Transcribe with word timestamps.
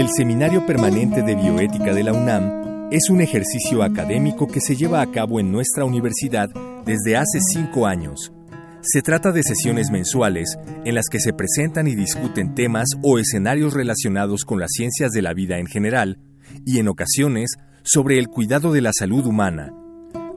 El 0.00 0.08
Seminario 0.08 0.64
Permanente 0.64 1.20
de 1.20 1.34
Bioética 1.34 1.92
de 1.92 2.02
la 2.02 2.14
UNAM 2.14 2.88
es 2.90 3.10
un 3.10 3.20
ejercicio 3.20 3.82
académico 3.82 4.46
que 4.46 4.62
se 4.62 4.74
lleva 4.74 5.02
a 5.02 5.10
cabo 5.12 5.40
en 5.40 5.52
nuestra 5.52 5.84
universidad 5.84 6.48
desde 6.86 7.18
hace 7.18 7.38
cinco 7.52 7.86
años. 7.86 8.32
Se 8.80 9.02
trata 9.02 9.30
de 9.30 9.42
sesiones 9.42 9.90
mensuales 9.90 10.56
en 10.86 10.94
las 10.94 11.04
que 11.10 11.20
se 11.20 11.34
presentan 11.34 11.86
y 11.86 11.94
discuten 11.94 12.54
temas 12.54 12.86
o 13.02 13.18
escenarios 13.18 13.74
relacionados 13.74 14.46
con 14.46 14.58
las 14.58 14.70
ciencias 14.72 15.10
de 15.10 15.20
la 15.20 15.34
vida 15.34 15.58
en 15.58 15.66
general 15.66 16.18
y 16.64 16.78
en 16.78 16.88
ocasiones 16.88 17.56
sobre 17.82 18.18
el 18.18 18.28
cuidado 18.28 18.72
de 18.72 18.80
la 18.80 18.94
salud 18.94 19.26
humana. 19.26 19.70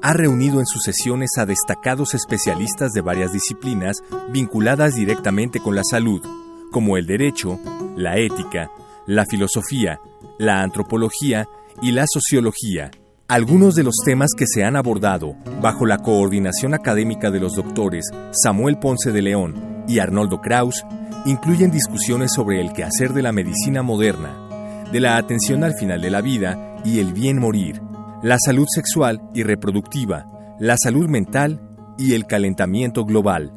Ha 0.01 0.11
reunido 0.11 0.59
en 0.59 0.65
sus 0.65 0.83
sesiones 0.83 1.29
a 1.37 1.45
destacados 1.45 2.13
especialistas 2.15 2.91
de 2.91 2.99
varias 2.99 3.31
disciplinas 3.31 3.95
vinculadas 4.29 4.95
directamente 4.95 5.61
con 5.61 5.73
la 5.73 5.83
salud, 5.89 6.21
como 6.69 6.97
el 6.97 7.05
derecho, 7.05 7.61
la 7.95 8.17
ética, 8.17 8.69
la 9.07 9.25
filosofía, 9.25 9.99
la 10.39 10.61
antropología 10.61 11.47
y 11.81 11.91
la 11.91 12.05
sociología. 12.07 12.91
Algunos 13.27 13.75
de 13.75 13.83
los 13.83 13.95
temas 14.05 14.31
que 14.37 14.45
se 14.45 14.63
han 14.63 14.75
abordado 14.75 15.35
bajo 15.61 15.85
la 15.85 15.97
coordinación 15.97 16.73
académica 16.73 17.31
de 17.31 17.39
los 17.39 17.55
doctores 17.55 18.05
Samuel 18.31 18.77
Ponce 18.77 19.11
de 19.11 19.21
León 19.21 19.85
y 19.87 19.99
Arnoldo 19.99 20.41
Kraus 20.41 20.83
incluyen 21.25 21.71
discusiones 21.71 22.31
sobre 22.35 22.59
el 22.59 22.73
quehacer 22.73 23.13
de 23.13 23.21
la 23.21 23.31
medicina 23.31 23.81
moderna, 23.81 24.85
de 24.91 24.99
la 24.99 25.17
atención 25.17 25.63
al 25.63 25.73
final 25.73 26.01
de 26.01 26.11
la 26.11 26.21
vida 26.21 26.75
y 26.83 26.99
el 26.99 27.13
bien 27.13 27.39
morir, 27.39 27.81
la 28.21 28.37
salud 28.43 28.67
sexual 28.69 29.21
y 29.33 29.43
reproductiva, 29.43 30.27
la 30.59 30.75
salud 30.77 31.07
mental 31.07 31.61
y 31.97 32.13
el 32.13 32.25
calentamiento 32.25 33.05
global. 33.05 33.53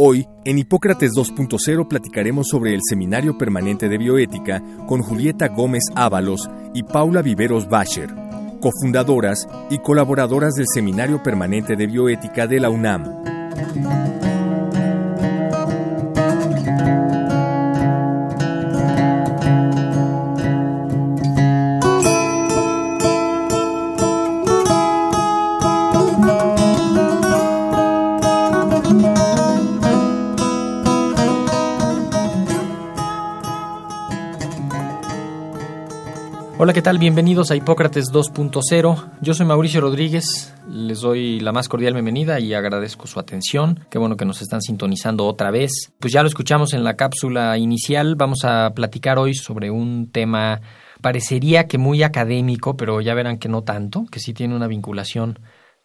Hoy, 0.00 0.28
en 0.44 0.58
Hipócrates 0.58 1.10
2.0 1.10 1.88
platicaremos 1.88 2.46
sobre 2.46 2.72
el 2.72 2.82
Seminario 2.88 3.36
Permanente 3.36 3.88
de 3.88 3.98
Bioética 3.98 4.62
con 4.86 5.02
Julieta 5.02 5.48
Gómez 5.48 5.82
Ábalos 5.96 6.48
y 6.72 6.84
Paula 6.84 7.20
Viveros 7.20 7.68
Bacher, 7.68 8.14
cofundadoras 8.60 9.48
y 9.70 9.78
colaboradoras 9.78 10.54
del 10.54 10.66
Seminario 10.72 11.20
Permanente 11.20 11.74
de 11.74 11.88
Bioética 11.88 12.46
de 12.46 12.60
la 12.60 12.70
UNAM. 12.70 14.27
Hola, 36.60 36.72
¿qué 36.72 36.82
tal? 36.82 36.98
Bienvenidos 36.98 37.52
a 37.52 37.54
Hipócrates 37.54 38.06
2.0. 38.12 39.10
Yo 39.20 39.32
soy 39.32 39.46
Mauricio 39.46 39.80
Rodríguez, 39.80 40.52
les 40.68 41.02
doy 41.02 41.38
la 41.38 41.52
más 41.52 41.68
cordial 41.68 41.92
bienvenida 41.92 42.40
y 42.40 42.52
agradezco 42.52 43.06
su 43.06 43.20
atención. 43.20 43.86
Qué 43.88 43.98
bueno 43.98 44.16
que 44.16 44.24
nos 44.24 44.42
están 44.42 44.60
sintonizando 44.60 45.24
otra 45.24 45.52
vez. 45.52 45.92
Pues 46.00 46.12
ya 46.12 46.20
lo 46.22 46.26
escuchamos 46.26 46.74
en 46.74 46.82
la 46.82 46.96
cápsula 46.96 47.56
inicial, 47.58 48.16
vamos 48.16 48.44
a 48.44 48.72
platicar 48.74 49.20
hoy 49.20 49.34
sobre 49.34 49.70
un 49.70 50.10
tema 50.10 50.60
parecería 51.00 51.68
que 51.68 51.78
muy 51.78 52.02
académico, 52.02 52.76
pero 52.76 53.00
ya 53.00 53.14
verán 53.14 53.38
que 53.38 53.48
no 53.48 53.62
tanto, 53.62 54.06
que 54.10 54.18
sí 54.18 54.34
tiene 54.34 54.56
una 54.56 54.66
vinculación 54.66 55.38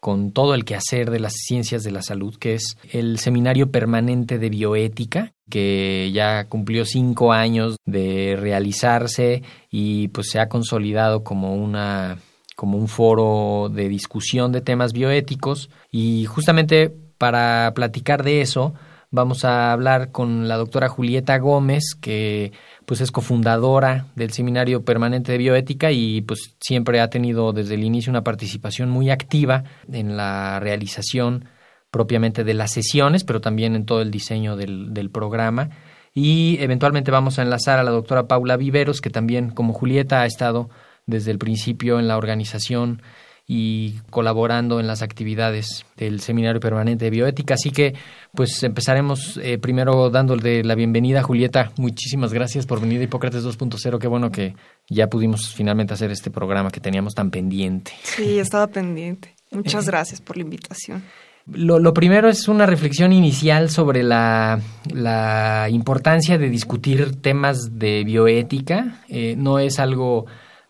con 0.04 0.34
todo 0.34 0.54
el 0.54 0.66
quehacer 0.66 1.12
de 1.12 1.22
las 1.22 1.32
ciencias 1.32 1.82
de 1.82 1.92
la 1.92 2.02
salud, 2.02 2.36
que 2.36 2.56
es 2.56 2.78
el 2.92 3.20
Seminario 3.20 3.72
Permanente 3.72 4.38
de 4.38 4.50
Bioética, 4.50 5.32
que 5.50 6.12
ya 6.14 6.50
cumplió 6.50 6.84
cinco 6.84 7.32
años 7.32 7.78
de 7.86 8.36
realizarse 8.38 9.44
y 9.72 10.10
pues 10.10 10.30
se 10.30 10.42
ha 10.42 10.50
consolidado 10.50 11.24
como 11.24 11.56
una 11.56 12.18
como 12.58 12.78
un 12.78 12.90
foro 12.90 13.70
de 13.74 13.88
discusión 13.88 14.52
de 14.52 14.60
temas 14.60 14.92
bioéticos. 14.92 15.70
Y 15.90 16.26
justamente 16.26 16.94
para 17.18 17.72
platicar 17.74 18.24
de 18.24 18.42
eso 18.42 18.74
vamos 19.14 19.46
a 19.46 19.72
hablar 19.72 20.12
con 20.12 20.48
la 20.48 20.58
doctora 20.58 20.90
Julieta 20.90 21.38
Gómez 21.38 21.94
que 22.02 22.52
pues 22.86 23.00
es 23.00 23.12
cofundadora 23.12 24.08
del 24.16 24.32
Seminario 24.32 24.84
Permanente 24.84 25.32
de 25.32 25.38
Bioética 25.38 25.92
y 25.92 26.22
pues 26.22 26.56
siempre 26.60 27.00
ha 27.00 27.12
tenido 27.12 27.54
desde 27.54 27.76
el 27.76 27.84
inicio 27.84 28.10
una 28.10 28.24
participación 28.24 28.90
muy 28.90 29.12
activa 29.12 29.64
en 29.92 30.18
la 30.18 30.60
realización 30.60 31.46
propiamente 31.92 32.44
de 32.44 32.56
las 32.56 32.72
sesiones, 32.72 33.24
pero 33.24 33.40
también 33.40 33.76
en 33.76 33.86
todo 33.86 34.02
el 34.02 34.10
diseño 34.10 34.58
del, 34.58 34.96
del 34.96 35.12
programa. 35.12 35.70
Y 36.16 36.58
eventualmente 36.60 37.12
vamos 37.12 37.38
a 37.38 37.44
enlazar 37.44 37.78
a 37.78 37.84
la 37.84 37.92
doctora 37.92 38.28
Paula 38.28 38.58
Viveros, 38.58 39.00
que 39.00 39.12
también, 39.12 39.52
como 39.52 39.74
Julieta, 39.74 40.22
ha 40.22 40.26
estado 40.26 40.72
desde 41.06 41.30
el 41.30 41.38
principio 41.38 42.00
en 42.00 42.08
la 42.08 42.18
organización 42.18 43.04
y 43.46 43.96
colaborando 44.10 44.80
en 44.80 44.88
las 44.88 45.02
actividades 45.02 45.86
del 45.98 46.22
Seminario 46.22 46.62
Permanente 46.62 47.06
de 47.06 47.12
Bioética. 47.12 47.56
Así 47.56 47.72
que, 47.72 47.94
pues 48.34 48.64
empezaremos 48.64 49.38
eh, 49.44 49.58
primero 49.58 50.10
dándole 50.10 50.64
la 50.64 50.76
bienvenida 50.76 51.20
a 51.20 51.24
Julieta. 51.24 51.72
Muchísimas 51.78 52.32
gracias 52.34 52.66
por 52.66 52.80
venir 52.80 53.02
a 53.02 53.04
Hipócrates 53.04 53.44
2.0. 53.44 54.00
Qué 54.00 54.08
bueno 54.08 54.32
que 54.32 54.56
ya 54.90 55.08
pudimos 55.08 55.54
finalmente 55.54 55.94
hacer 55.94 56.12
este 56.12 56.32
programa 56.32 56.70
que 56.70 56.80
teníamos 56.80 57.14
tan 57.14 57.32
pendiente. 57.32 57.92
Sí, 58.04 58.40
estaba 58.40 58.68
pendiente. 58.68 59.36
Muchas 59.52 59.86
gracias 59.86 60.22
por 60.22 60.38
la 60.38 60.44
invitación. 60.44 61.04
Lo, 61.46 61.78
lo, 61.78 61.94
primero 61.94 62.30
es 62.30 62.48
una 62.48 62.66
reflexión 62.66 63.12
inicial 63.12 63.70
sobre 63.70 64.02
la, 64.02 64.62
la 64.94 65.68
importancia 65.70 66.38
de 66.38 66.50
discutir 66.50 67.22
temas 67.22 67.78
de 67.78 68.06
bioética. 68.06 69.02
Eh, 69.10 69.36
no 69.38 69.60
es 69.60 69.78
algo 69.78 70.26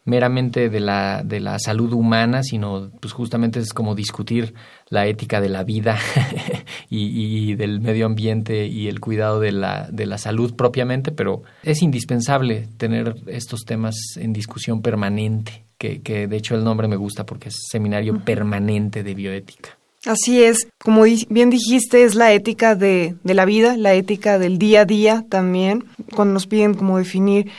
meramente 0.05 0.69
de 0.69 0.79
la, 0.79 1.23
de 1.23 1.39
la 1.39 1.57
salud 1.59 1.93
humana, 1.93 2.43
sino 2.43 2.91
pues 2.99 3.13
justamente 3.13 3.59
es 3.59 3.73
como 3.73 3.95
discutir 3.95 4.53
la 4.89 5.07
ética 5.07 5.39
de 5.39 5.49
la 5.49 5.63
vida 5.63 5.97
y, 6.89 7.51
y, 7.51 7.55
del 7.55 7.79
medio 7.79 8.05
ambiente 8.05 8.67
y 8.67 8.87
el 8.87 8.99
cuidado 8.99 9.39
de 9.39 9.51
la, 9.51 9.87
de 9.91 10.05
la 10.05 10.17
salud 10.17 10.55
propiamente, 10.55 11.11
pero 11.11 11.43
es 11.63 11.81
indispensable 11.81 12.67
tener 12.77 13.15
estos 13.27 13.61
temas 13.61 13.95
en 14.17 14.33
discusión 14.33 14.81
permanente, 14.81 15.63
que, 15.77 16.01
que 16.01 16.27
de 16.27 16.37
hecho 16.37 16.55
el 16.55 16.63
nombre 16.63 16.87
me 16.87 16.97
gusta 16.97 17.25
porque 17.25 17.49
es 17.49 17.55
Seminario 17.71 18.19
Permanente 18.23 19.03
de 19.03 19.13
Bioética. 19.13 19.77
Así 20.05 20.43
es, 20.43 20.67
como 20.83 21.03
bien 21.03 21.49
dijiste, 21.49 22.03
es 22.03 22.15
la 22.15 22.33
ética 22.33 22.75
de, 22.75 23.15
de 23.23 23.33
la 23.33 23.45
vida, 23.45 23.77
la 23.77 23.93
ética 23.93 24.37
del 24.37 24.57
día 24.57 24.81
a 24.81 24.85
día 24.85 25.25
también, 25.29 25.85
cuando 26.13 26.33
nos 26.33 26.45
piden 26.45 26.73
como 26.73 26.97
definir 26.97 27.49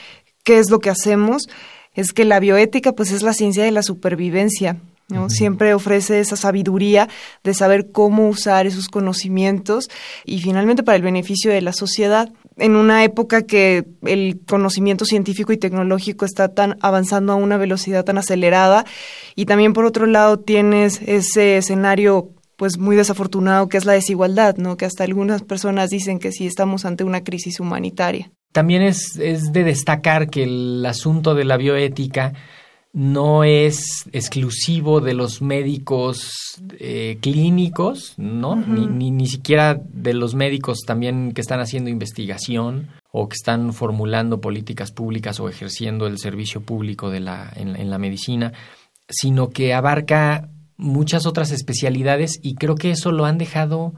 qué 0.43 0.59
es 0.59 0.69
lo 0.69 0.77
que 0.77 0.91
hacemos 0.91 1.47
es 1.95 2.13
que 2.13 2.25
la 2.25 2.39
bioética 2.39 2.91
pues 2.91 3.11
es 3.11 3.23
la 3.23 3.33
ciencia 3.33 3.63
de 3.63 3.71
la 3.71 3.81
supervivencia, 3.81 4.77
¿no? 5.09 5.23
Uh 5.23 5.25
-huh. 5.25 5.29
Siempre 5.29 5.73
ofrece 5.73 6.19
esa 6.19 6.35
sabiduría 6.35 7.07
de 7.43 7.53
saber 7.53 7.91
cómo 7.91 8.27
usar 8.27 8.67
esos 8.67 8.87
conocimientos 8.87 9.89
y 10.25 10.41
finalmente 10.41 10.83
para 10.83 10.95
el 10.95 11.03
beneficio 11.03 11.51
de 11.51 11.61
la 11.61 11.73
sociedad. 11.73 12.31
En 12.57 12.75
una 12.75 13.03
época 13.03 13.41
que 13.41 13.85
el 14.03 14.39
conocimiento 14.47 15.05
científico 15.05 15.51
y 15.51 15.57
tecnológico 15.57 16.25
está 16.25 16.49
tan 16.49 16.77
avanzando 16.81 17.33
a 17.33 17.35
una 17.35 17.57
velocidad 17.57 18.05
tan 18.05 18.17
acelerada 18.17 18.85
y 19.35 19.45
también 19.45 19.73
por 19.73 19.85
otro 19.85 20.05
lado 20.05 20.39
tienes 20.39 21.01
ese 21.05 21.57
escenario 21.57 22.29
pues 22.55 22.77
muy 22.77 22.95
desafortunado 22.95 23.67
que 23.67 23.77
es 23.77 23.85
la 23.85 23.93
desigualdad, 23.93 24.55
¿no? 24.57 24.77
Que 24.77 24.85
hasta 24.85 25.03
algunas 25.03 25.43
personas 25.43 25.89
dicen 25.89 26.19
que 26.19 26.31
sí 26.31 26.47
estamos 26.47 26.85
ante 26.85 27.03
una 27.03 27.23
crisis 27.23 27.59
humanitaria. 27.59 28.31
También 28.55 28.83
es, 28.83 29.17
es 29.17 29.51
de 29.51 29.65
destacar 29.65 30.29
que 30.29 30.43
el 30.43 30.85
asunto 30.85 31.35
de 31.35 31.43
la 31.43 31.57
bioética 31.57 32.31
no 32.93 33.43
es 33.43 34.07
exclusivo 34.13 35.01
de 35.01 35.13
los 35.13 35.41
médicos 35.41 36.31
eh, 36.79 37.17
clínicos, 37.19 38.13
¿no? 38.15 38.51
Uh 38.51 38.55
-huh. 38.55 38.67
ni, 38.67 38.87
ni, 38.87 39.11
ni, 39.11 39.27
siquiera 39.27 39.77
de 39.91 40.13
los 40.13 40.35
médicos 40.35 40.83
también 40.87 41.33
que 41.33 41.41
están 41.41 41.59
haciendo 41.59 41.89
investigación 41.89 42.87
o 43.11 43.27
que 43.27 43.33
están 43.33 43.73
formulando 43.73 44.39
políticas 44.39 44.93
públicas 44.93 45.41
o 45.41 45.49
ejerciendo 45.49 46.07
el 46.07 46.17
servicio 46.17 46.61
público 46.61 47.09
de 47.09 47.19
la, 47.19 47.51
en, 47.57 47.75
en 47.75 47.89
la 47.89 47.97
medicina, 47.97 48.53
sino 49.09 49.49
que 49.49 49.73
abarca 49.73 50.47
muchas 50.77 51.25
otras 51.25 51.51
especialidades 51.51 52.39
y 52.41 52.55
creo 52.55 52.75
que 52.75 52.91
eso 52.91 53.11
lo 53.11 53.25
han 53.25 53.37
dejado 53.37 53.95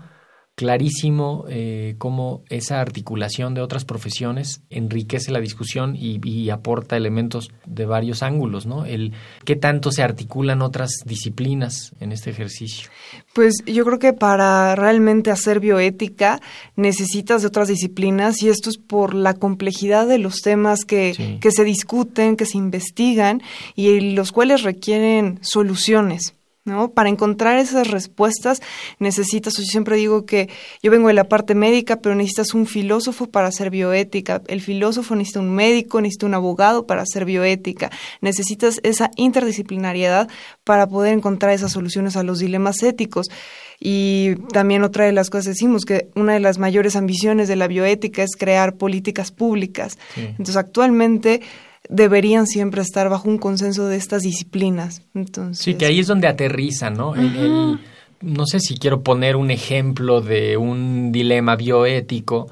clarísimo 0.57 1.45
eh, 1.50 1.94
cómo 2.00 2.42
esa 2.50 2.81
articulación 2.81 3.54
de 3.54 3.62
otras 3.62 3.86
profesiones 3.86 4.62
enriquece 4.71 5.31
la 5.31 5.39
discusión 5.39 5.95
y, 5.95 6.19
y, 6.27 6.50
aporta 6.50 6.98
elementos 6.98 7.51
de 7.68 7.86
varios 7.86 8.24
ángulos, 8.24 8.65
¿no? 8.65 8.83
El 8.83 9.13
qué 9.45 9.56
tanto 9.56 9.92
se 9.92 10.01
articulan 10.01 10.63
otras 10.63 10.89
disciplinas 11.06 11.94
en 12.00 12.12
este 12.12 12.31
ejercicio. 12.31 12.89
Pues 13.33 13.57
yo 13.68 13.86
creo 13.86 14.00
que 14.00 14.13
para 14.13 14.75
realmente 14.75 15.30
hacer 15.30 15.59
bioética 15.59 16.42
necesitas 16.75 17.44
de 17.44 17.50
otras 17.50 17.68
disciplinas 17.68 18.42
y 18.42 18.50
esto 18.50 18.71
es 18.71 18.80
por 18.80 19.13
la 19.13 19.36
complejidad 19.36 20.07
de 20.07 20.18
los 20.18 20.42
temas 20.42 20.86
que, 20.86 21.13
sí. 21.13 21.38
que 21.39 21.51
se 21.51 21.65
discuten, 21.65 22.36
que 22.36 22.48
se 22.48 22.57
investigan 22.57 23.44
y 23.75 24.15
los 24.15 24.31
cuales 24.31 24.63
requieren 24.63 25.38
soluciones. 25.44 26.33
¿No? 26.68 26.92
Para 26.92 27.10
encontrar 27.10 27.58
esas 27.58 27.88
respuestas 27.88 28.62
necesitas, 29.00 29.58
yo 29.58 29.64
siempre 29.64 29.96
digo 29.96 30.25
que 30.25 30.50
yo 30.84 30.92
vengo 30.92 31.08
de 31.08 31.14
la 31.14 31.24
parte 31.24 31.56
médica, 31.56 31.98
pero 32.02 32.14
necesitas 32.14 32.54
un 32.54 32.68
filósofo 32.68 33.28
para 33.28 33.48
hacer 33.48 33.69
bioética, 33.69 34.42
el 34.48 34.62
filósofo 34.62 35.16
necesita 35.16 35.40
un 35.40 35.56
médico, 35.56 36.02
necesita 36.02 36.28
un 36.28 36.36
abogado 36.36 36.86
para 36.86 37.02
hacer 37.02 37.25
bioética, 37.25 37.90
necesitas 38.22 38.80
esa 38.84 39.10
interdisciplinariedad 39.16 40.28
para 40.64 40.88
poder 40.88 41.14
encontrar 41.14 41.54
esas 41.54 41.72
soluciones 41.72 42.16
a 42.16 42.24
los 42.24 42.40
dilemas 42.40 42.84
éticos. 42.84 43.28
Y 43.80 44.36
también 44.54 44.84
otra 44.84 45.06
de 45.06 45.12
las 45.12 45.30
cosas 45.30 45.46
decimos 45.46 45.86
que 45.86 46.10
una 46.16 46.34
de 46.34 46.40
las 46.40 46.58
mayores 46.58 46.96
ambiciones 46.96 47.48
de 47.48 47.56
la 47.56 47.68
bioética 47.68 48.24
es 48.24 48.36
crear 48.36 48.75
políticas 48.75 49.31
públicas. 49.31 50.00
Sí. 50.16 50.22
Entonces, 50.22 50.56
actualmente 50.56 51.42
deberían 51.89 52.48
siempre 52.48 52.81
estar 52.81 53.10
bajo 53.10 53.30
un 53.30 53.38
consenso 53.38 53.88
de 53.88 53.98
estas 53.98 54.24
disciplinas. 54.24 55.01
Entonces, 55.13 55.63
sí, 55.63 55.75
que 55.75 55.86
ahí 55.86 56.00
es 56.00 56.07
donde 56.07 56.28
aterriza, 56.28 56.89
¿no? 56.89 57.16
El, 57.16 57.36
el, 57.36 57.80
no 58.22 58.45
sé 58.45 58.60
si 58.60 58.78
quiero 58.78 59.04
poner 59.04 59.36
un 59.36 59.51
ejemplo 59.51 60.22
de 60.22 60.57
un 60.57 61.12
dilema 61.12 61.56
bioético, 61.56 62.50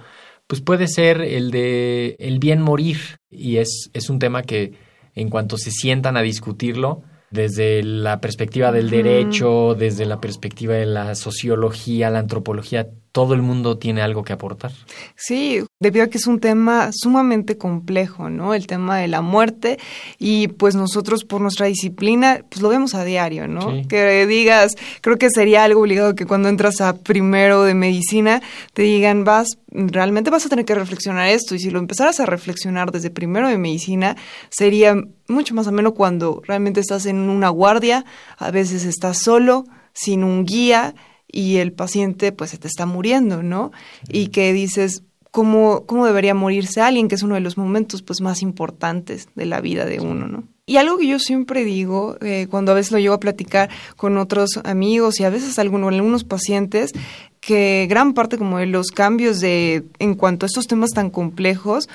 pues 0.48 0.62
puede 0.62 0.88
ser 0.88 1.22
el 1.22 1.52
de 1.52 2.16
el 2.20 2.40
bien 2.40 2.62
morir 2.62 3.20
y 3.30 3.58
es, 3.58 3.90
es 3.94 4.10
un 4.10 4.20
tema 4.20 4.44
que 4.44 4.74
en 5.16 5.30
cuanto 5.30 5.58
se 5.58 5.72
sientan 5.72 6.18
a 6.18 6.22
discutirlo, 6.22 7.02
desde 7.32 7.84
la 7.84 8.22
perspectiva 8.22 8.72
del 8.72 8.90
derecho, 8.90 9.76
desde 9.76 10.06
la 10.06 10.20
perspectiva 10.20 10.76
de 10.76 10.86
la 10.86 11.16
sociología, 11.16 12.10
la 12.10 12.20
antropología, 12.20 12.88
todo 13.16 13.34
el 13.34 13.42
mundo 13.42 13.78
tiene 13.78 14.02
algo 14.02 14.26
que 14.26 14.34
aportar. 14.34 14.74
Sí, 15.16 15.64
debido 15.80 16.04
a 16.04 16.10
que 16.10 16.18
es 16.18 16.28
un 16.28 16.42
tema 16.42 16.90
sumamente 16.92 17.58
complejo, 17.58 18.30
¿no? 18.30 18.54
El 18.54 18.68
tema 18.68 18.98
de 18.98 19.08
la 19.08 19.22
muerte 19.22 19.80
y 20.20 20.50
pues 20.50 20.76
nosotros 20.76 21.24
por 21.24 21.40
nuestra 21.40 21.68
disciplina 21.68 22.42
pues 22.50 22.62
lo 22.62 22.68
vemos 22.68 22.94
a 22.94 23.06
diario, 23.06 23.48
¿no? 23.48 23.72
Sí. 23.72 23.86
Que 23.88 24.28
digas, 24.28 24.74
creo 25.00 25.18
que 25.18 25.30
sería 25.30 25.64
algo 25.64 25.80
obligado 25.80 26.14
que 26.14 26.26
cuando 26.26 26.50
entras 26.50 26.82
a 26.82 26.98
primero 26.98 27.64
de 27.64 27.74
medicina 27.74 28.42
te 28.74 28.82
digan, 28.82 29.24
vas, 29.24 29.60
realmente 29.72 30.30
vas 30.30 30.46
a 30.46 30.50
tener 30.50 30.66
que 30.66 30.76
reflexionar 30.76 31.30
esto 31.30 31.56
y 31.56 31.60
si 31.60 31.70
lo 31.70 31.80
empezaras 31.80 32.20
a 32.20 32.26
reflexionar 32.26 32.92
desde 32.92 33.12
primero 33.12 33.48
de 33.48 33.58
medicina 33.58 34.18
sería 34.50 34.94
mucho 35.30 35.56
más 35.56 35.68
ameno 35.68 35.94
cuando 35.94 36.42
realmente 36.46 36.82
estás 36.82 37.06
en 37.06 37.30
una 37.30 37.48
guardia, 37.48 38.04
a 38.38 38.52
veces 38.52 38.84
estás 38.84 39.20
solo, 39.20 39.64
sin 39.94 40.26
un 40.26 40.44
guía 40.44 40.96
y 41.36 41.58
el 41.58 41.74
paciente 41.74 42.32
pues 42.32 42.52
se 42.52 42.58
te 42.58 42.68
está 42.68 42.86
muriendo, 42.86 43.44
¿no? 43.44 43.74
Y 44.08 44.28
que 44.28 44.54
dices, 44.54 45.04
¿cómo, 45.32 45.86
cómo 45.86 46.06
debería 46.06 46.34
morirse 46.34 46.80
alguien? 46.80 47.10
Que 47.10 47.16
es 47.16 47.24
uno 47.24 47.36
de 47.36 47.42
los 47.42 47.58
momentos 47.58 48.02
pues 48.02 48.22
más 48.22 48.42
importantes 48.42 49.28
de 49.36 49.46
la 49.46 49.60
vida 49.60 49.86
de 49.86 50.00
uno, 50.00 50.28
¿no? 50.28 50.46
Y 50.66 50.78
algo 50.78 50.98
que 50.98 51.08
yo 51.08 51.20
siempre 51.20 51.66
digo, 51.66 52.18
eh, 52.22 52.48
cuando 52.50 52.72
a 52.72 52.76
veces 52.76 52.94
lo 52.94 53.00
llevo 53.00 53.16
a 53.16 53.20
platicar 53.20 53.70
con 53.98 54.18
otros 54.18 54.62
amigos 54.64 55.20
y 55.20 55.26
a 55.26 55.30
veces 55.30 55.60
algunos, 55.60 55.94
algunos 55.94 56.24
pacientes, 56.24 56.94
que 57.42 57.86
gran 57.90 58.14
parte 58.14 58.38
como 58.38 58.58
de 58.58 58.66
los 58.66 58.88
cambios 58.88 59.42
de 59.42 59.84
en 60.00 60.16
cuanto 60.16 60.46
a 60.46 60.48
estos 60.48 60.68
temas 60.68 60.92
tan 60.92 61.10
complejos, 61.10 61.90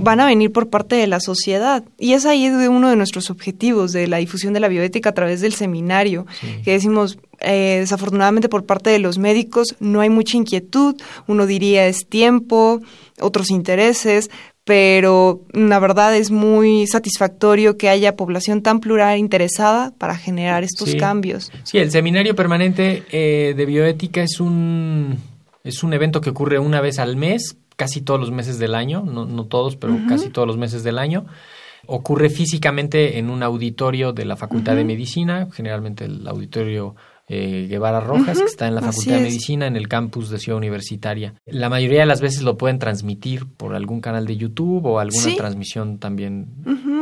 van 0.00 0.20
a 0.20 0.26
venir 0.26 0.52
por 0.52 0.68
parte 0.68 0.96
de 0.96 1.06
la 1.06 1.20
sociedad. 1.20 1.84
Y 1.98 2.12
es 2.12 2.26
ahí 2.26 2.48
de 2.48 2.68
uno 2.68 2.90
de 2.90 2.96
nuestros 2.96 3.30
objetivos 3.30 3.92
de 3.92 4.06
la 4.06 4.18
difusión 4.18 4.52
de 4.52 4.60
la 4.60 4.68
bioética 4.68 5.10
a 5.10 5.14
través 5.14 5.40
del 5.40 5.54
seminario, 5.54 6.26
sí. 6.40 6.46
que 6.64 6.72
decimos, 6.72 7.18
eh, 7.40 7.78
desafortunadamente 7.80 8.48
por 8.48 8.64
parte 8.64 8.90
de 8.90 8.98
los 8.98 9.18
médicos 9.18 9.76
no 9.80 10.00
hay 10.00 10.10
mucha 10.10 10.36
inquietud, 10.36 10.96
uno 11.26 11.46
diría 11.46 11.86
es 11.86 12.06
tiempo, 12.08 12.80
otros 13.20 13.50
intereses, 13.50 14.30
pero 14.68 15.40
la 15.52 15.78
verdad 15.78 16.14
es 16.14 16.30
muy 16.30 16.86
satisfactorio 16.86 17.78
que 17.78 17.88
haya 17.88 18.16
población 18.16 18.60
tan 18.60 18.80
plural 18.80 19.18
interesada 19.18 19.92
para 19.96 20.14
generar 20.14 20.62
estos 20.62 20.90
sí. 20.90 20.98
cambios. 20.98 21.50
Sí, 21.62 21.78
el 21.78 21.90
Seminario 21.90 22.36
Permanente 22.36 23.04
eh, 23.10 23.54
de 23.56 23.64
Bioética 23.64 24.22
es 24.22 24.40
un, 24.40 25.16
es 25.64 25.82
un 25.82 25.94
evento 25.94 26.20
que 26.20 26.28
ocurre 26.28 26.58
una 26.58 26.82
vez 26.82 26.98
al 26.98 27.16
mes, 27.16 27.56
casi 27.78 28.00
todos 28.02 28.18
los 28.18 28.32
meses 28.32 28.58
del 28.58 28.74
año, 28.74 29.04
no, 29.06 29.24
no 29.24 29.44
todos, 29.44 29.76
pero 29.76 29.92
uh 29.94 29.98
-huh. 29.98 30.08
casi 30.08 30.30
todos 30.30 30.48
los 30.48 30.58
meses 30.58 30.82
del 30.82 30.98
año. 30.98 31.26
Ocurre 31.86 32.28
físicamente 32.28 33.18
en 33.18 33.30
un 33.30 33.44
auditorio 33.44 34.12
de 34.12 34.24
la 34.24 34.36
Facultad 34.36 34.74
uh 34.74 34.74
-huh. 34.74 34.78
de 34.80 34.84
Medicina, 34.84 35.48
generalmente 35.52 36.04
el 36.06 36.26
auditorio 36.26 36.96
eh, 37.28 37.66
Guevara 37.70 38.00
Rojas, 38.00 38.36
uh 38.36 38.40
-huh. 38.40 38.44
que 38.44 38.50
está 38.50 38.66
en 38.66 38.74
la 38.74 38.80
Facultad 38.82 39.14
de 39.14 39.20
Medicina, 39.20 39.66
en 39.68 39.76
el 39.76 39.86
campus 39.86 40.28
de 40.28 40.38
Ciudad 40.38 40.58
Universitaria. 40.58 41.34
La 41.46 41.68
mayoría 41.68 42.00
de 42.00 42.06
las 42.06 42.20
veces 42.20 42.42
lo 42.42 42.58
pueden 42.58 42.80
transmitir 42.80 43.46
por 43.46 43.76
algún 43.76 44.00
canal 44.00 44.26
de 44.26 44.36
YouTube 44.36 44.84
o 44.84 44.98
alguna 44.98 45.22
¿Sí? 45.22 45.36
transmisión 45.36 45.98
también. 45.98 46.48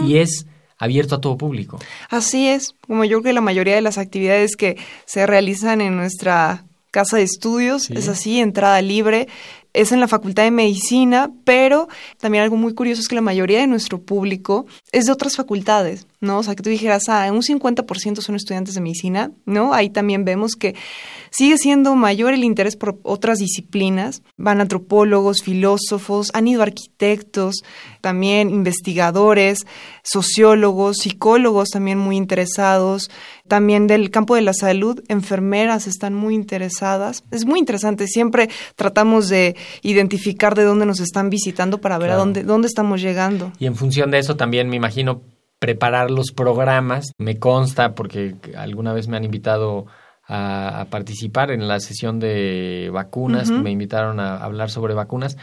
Y 0.07 0.19
es 0.19 0.47
abierto 0.79 1.15
a 1.15 1.21
todo 1.23 1.39
público. 1.39 1.79
Así 2.11 2.49
es, 2.49 2.75
como 2.87 3.05
yo 3.05 3.23
creo 3.23 3.31
que 3.31 3.33
la 3.33 3.41
mayoría 3.41 3.77
de 3.77 3.81
las 3.81 3.97
actividades 3.97 4.57
que 4.57 4.77
se 5.07 5.27
realizan 5.27 5.81
en 5.81 5.97
nuestra 5.97 6.65
casa 6.91 7.19
de 7.19 7.25
estudios 7.25 7.85
sí. 7.85 7.95
es 7.95 8.09
así, 8.09 8.41
entrada 8.41 8.81
libre 8.81 9.29
es 9.77 9.93
en 9.93 10.01
la 10.01 10.09
Facultad 10.09 10.45
de 10.45 10.51
Medicina, 10.51 11.31
pero 11.45 11.89
también 12.19 12.43
algo 12.43 12.57
muy 12.57 12.75
curioso 12.75 13.01
es 13.01 13.09
que 13.09 13.15
la 13.15 13.21
mayoría 13.21 13.61
de 13.61 13.67
nuestro 13.67 14.01
público 14.01 14.67
es 14.91 15.05
de 15.05 15.13
otras 15.13 15.37
facultades, 15.37 16.07
¿no? 16.21 16.39
O 16.39 16.43
sea, 16.43 16.55
que 16.55 16.63
tú 16.63 16.71
dijeras, 16.71 17.09
ah, 17.09 17.31
un 17.33 17.43
50% 17.43 18.21
son 18.21 18.37
estudiantes 18.37 18.75
de 18.75 18.81
medicina, 18.81 19.31
¿no? 19.45 19.75
Ahí 19.75 19.91
también 19.91 20.25
vemos 20.25 20.53
que 20.53 20.75
sigue 21.31 21.59
siendo 21.59 21.95
mayor 21.95 22.33
el 22.33 22.45
interés 22.45 22.77
por 22.77 22.99
otras 23.03 23.39
disciplinas. 23.39 24.23
Van 24.37 24.61
antropólogos, 24.61 25.43
filósofos, 25.43 26.31
han 26.35 26.49
ido 26.49 26.63
arquitectos, 26.63 27.57
también 28.01 28.51
investigadores, 28.51 29.67
sociólogos, 30.03 30.99
psicólogos 30.99 31.71
también 31.71 31.99
muy 31.99 32.17
interesados, 32.17 33.11
también 33.49 33.87
del 33.87 34.11
campo 34.11 34.35
de 34.35 34.43
la 34.43 34.55
salud, 34.55 35.03
enfermeras 35.09 35.87
están 35.87 36.15
muy 36.15 36.35
interesadas. 36.35 37.25
Es 37.31 37.45
muy 37.45 37.59
interesante, 37.59 38.07
siempre 38.07 38.49
tratamos 38.75 39.29
de 39.29 39.57
identificar 39.83 40.55
de 40.55 40.65
dónde 40.65 40.87
nos 40.87 41.01
están 41.01 41.31
visitando 41.31 41.81
para 41.81 41.99
ver 41.99 42.09
claro. 42.09 42.23
a 42.23 42.25
dónde, 42.25 42.43
dónde 42.43 42.69
estamos 42.69 43.01
llegando. 43.01 43.53
Y 43.59 43.67
en 43.67 43.77
función 43.77 44.11
de 44.11 44.19
eso 44.19 44.37
también 44.37 44.69
me 44.69 44.77
imagino 44.77 45.23
preparar 45.59 46.11
los 46.11 46.33
programas. 46.33 47.13
Me 47.19 47.39
consta 47.39 47.95
porque 47.95 48.37
alguna 48.57 48.93
vez 48.93 49.09
me 49.09 49.17
han 49.17 49.25
invitado 49.25 49.87
a, 50.27 50.81
a 50.81 50.85
participar 50.87 51.51
en 51.51 51.69
la 51.69 51.81
sesión 51.81 52.19
de 52.19 52.91
vacunas, 52.93 53.51
uh 53.51 53.55
-huh. 53.55 53.63
me 53.63 53.71
invitaron 53.71 54.21
a 54.21 54.37
hablar 54.39 54.71
sobre 54.71 54.95
vacunas 54.95 55.37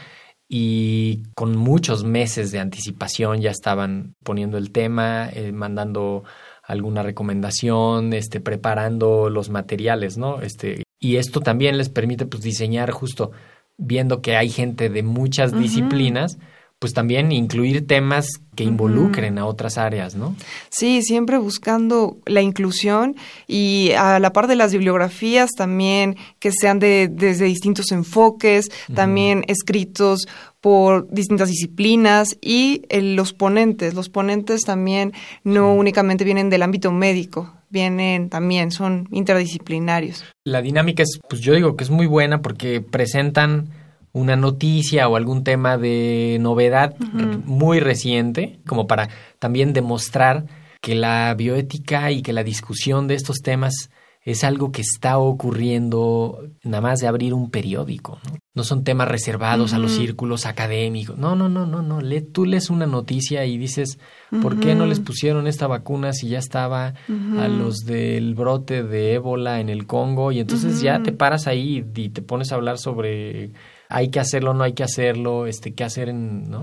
y 0.48 1.22
con 1.34 1.56
muchos 1.56 2.04
meses 2.04 2.52
de 2.52 2.60
anticipación 2.60 3.40
ya 3.40 3.50
estaban 3.50 4.14
poniendo 4.22 4.58
el 4.58 4.70
tema, 4.72 5.28
eh, 5.32 5.52
mandando 5.52 6.24
alguna 6.62 7.02
recomendación, 7.02 8.12
este, 8.12 8.40
preparando 8.40 9.30
los 9.30 9.48
materiales, 9.50 10.16
¿no? 10.18 10.42
Este, 10.42 10.82
y 10.98 11.16
esto 11.16 11.40
también 11.40 11.76
les 11.78 11.88
permite 11.88 12.26
pues 12.26 12.42
diseñar 12.42 12.90
justo 12.90 13.32
viendo 13.76 14.20
que 14.20 14.36
hay 14.36 14.48
gente 14.50 14.88
de 14.88 15.02
muchas 15.02 15.52
uh 15.52 15.56
-huh. 15.56 15.60
disciplinas, 15.60 16.38
pues 16.84 16.92
también 16.92 17.32
incluir 17.32 17.86
temas 17.86 18.26
que 18.54 18.62
involucren 18.62 19.38
a 19.38 19.46
otras 19.46 19.78
áreas, 19.78 20.16
¿no? 20.16 20.36
Sí, 20.68 21.00
siempre 21.00 21.38
buscando 21.38 22.18
la 22.26 22.42
inclusión 22.42 23.16
y 23.48 23.92
a 23.96 24.18
la 24.18 24.34
par 24.34 24.48
de 24.48 24.54
las 24.54 24.70
bibliografías 24.70 25.52
también 25.56 26.18
que 26.40 26.52
sean 26.52 26.80
de, 26.80 27.08
desde 27.10 27.46
distintos 27.46 27.90
enfoques, 27.90 28.66
uh 28.66 28.92
-huh. 28.92 28.96
también 28.96 29.44
escritos 29.48 30.28
por 30.60 31.08
distintas 31.08 31.48
disciplinas 31.48 32.36
y 32.42 32.82
el, 32.90 33.16
los 33.16 33.32
ponentes. 33.32 33.94
Los 33.94 34.10
ponentes 34.10 34.60
también 34.64 35.14
no 35.42 35.72
sí. 35.72 35.78
únicamente 35.78 36.22
vienen 36.24 36.50
del 36.50 36.64
ámbito 36.64 36.92
médico, 36.92 37.50
vienen 37.70 38.28
también, 38.28 38.72
son 38.72 39.08
interdisciplinarios. 39.10 40.22
La 40.44 40.60
dinámica 40.60 41.02
es, 41.02 41.18
pues 41.30 41.40
yo 41.40 41.54
digo 41.54 41.76
que 41.76 41.84
es 41.84 41.88
muy 41.88 42.04
buena 42.04 42.42
porque 42.42 42.82
presentan 42.82 43.70
una 44.14 44.36
noticia 44.36 45.08
o 45.08 45.16
algún 45.16 45.44
tema 45.44 45.76
de 45.76 46.38
novedad 46.40 46.94
uh 46.98 47.04
-huh. 47.04 47.44
muy 47.44 47.80
reciente, 47.80 48.60
como 48.66 48.86
para 48.86 49.10
también 49.38 49.74
demostrar 49.74 50.46
que 50.80 50.94
la 50.94 51.34
bioética 51.34 52.10
y 52.12 52.22
que 52.22 52.32
la 52.32 52.44
discusión 52.44 53.08
de 53.08 53.16
estos 53.16 53.40
temas 53.42 53.90
es 54.22 54.44
algo 54.44 54.72
que 54.72 54.80
está 54.80 55.18
ocurriendo 55.18 56.48
nada 56.62 56.80
más 56.80 57.00
de 57.00 57.08
abrir 57.08 57.34
un 57.34 57.50
periódico. 57.50 58.18
¿no? 58.30 58.38
no 58.54 58.62
son 58.62 58.84
temas 58.84 59.08
reservados 59.08 59.74
a 59.74 59.78
los 59.78 59.92
círculos 59.92 60.46
académicos. 60.46 61.18
No, 61.18 61.34
no, 61.34 61.48
no, 61.48 61.66
no, 61.66 61.82
no. 61.82 62.00
Le, 62.00 62.20
tú 62.22 62.46
lees 62.46 62.70
una 62.70 62.86
noticia 62.86 63.44
y 63.46 63.58
dices, 63.58 63.98
¿por 64.40 64.60
qué 64.60 64.76
no 64.76 64.86
les 64.86 65.00
pusieron 65.00 65.48
esta 65.48 65.66
vacuna 65.66 66.12
si 66.12 66.28
ya 66.28 66.38
estaba 66.38 66.94
a 67.38 67.48
los 67.48 67.84
del 67.84 68.36
brote 68.36 68.84
de 68.84 69.14
ébola 69.14 69.58
en 69.58 69.68
el 69.68 69.86
Congo? 69.88 70.30
Y 70.30 70.38
entonces 70.38 70.80
ya 70.80 71.02
te 71.02 71.10
paras 71.10 71.48
ahí 71.48 71.84
y 71.96 72.08
te 72.10 72.22
pones 72.22 72.52
a 72.52 72.54
hablar 72.54 72.78
sobre 72.78 73.50
hay 73.94 74.08
que 74.08 74.18
hacerlo, 74.18 74.54
no 74.54 74.64
hay 74.64 74.72
que 74.72 74.82
hacerlo, 74.82 75.46
este, 75.46 75.72
qué 75.72 75.84
hacer 75.84 76.08
en, 76.08 76.50
¿no? 76.50 76.62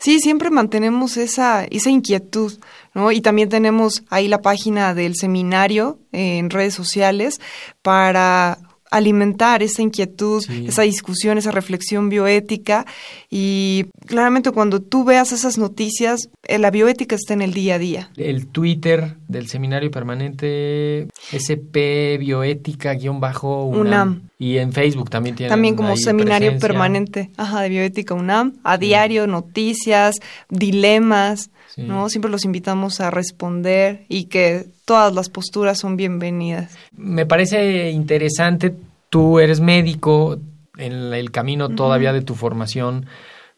Sí, 0.00 0.18
siempre 0.18 0.50
mantenemos 0.50 1.16
esa, 1.16 1.64
esa 1.64 1.88
inquietud, 1.88 2.58
¿no? 2.94 3.12
Y 3.12 3.20
también 3.20 3.48
tenemos 3.48 4.02
ahí 4.10 4.26
la 4.26 4.42
página 4.42 4.92
del 4.92 5.14
seminario 5.14 6.00
en 6.10 6.50
redes 6.50 6.74
sociales 6.74 7.40
para 7.80 8.58
alimentar 8.90 9.62
esa 9.62 9.82
inquietud, 9.82 10.42
esa 10.66 10.82
discusión, 10.82 11.38
esa 11.38 11.50
reflexión 11.50 12.08
bioética 12.08 12.86
y 13.30 13.86
claramente 14.06 14.50
cuando 14.50 14.80
tú 14.80 15.04
veas 15.04 15.32
esas 15.32 15.58
noticias, 15.58 16.28
eh, 16.46 16.58
la 16.58 16.70
bioética 16.70 17.16
está 17.16 17.34
en 17.34 17.42
el 17.42 17.52
día 17.52 17.74
a 17.74 17.78
día. 17.78 18.10
El 18.16 18.46
Twitter 18.46 19.16
del 19.28 19.48
seminario 19.48 19.90
permanente 19.90 21.08
SP 21.32 22.18
bioética-UNAM. 22.18 24.28
Y 24.38 24.58
en 24.58 24.72
Facebook 24.72 25.10
también 25.10 25.34
tiene. 25.34 25.50
También 25.50 25.74
como 25.74 25.96
seminario 25.96 26.56
permanente 26.58 27.30
ajá, 27.36 27.62
de 27.62 27.70
bioética 27.70 28.14
UNAM, 28.14 28.54
a 28.62 28.78
diario, 28.78 29.26
noticias, 29.26 30.16
dilemas. 30.48 31.50
¿No? 31.78 32.08
Siempre 32.08 32.30
los 32.30 32.44
invitamos 32.44 33.00
a 33.00 33.10
responder 33.10 34.04
y 34.08 34.24
que 34.24 34.66
todas 34.84 35.14
las 35.14 35.28
posturas 35.28 35.78
son 35.78 35.96
bienvenidas. 35.96 36.76
Me 36.92 37.24
parece 37.24 37.90
interesante, 37.90 38.74
tú 39.08 39.38
eres 39.38 39.60
médico, 39.60 40.38
en 40.76 41.12
el 41.12 41.30
camino 41.30 41.68
todavía 41.68 42.12
de 42.12 42.22
tu 42.22 42.34
formación 42.34 43.06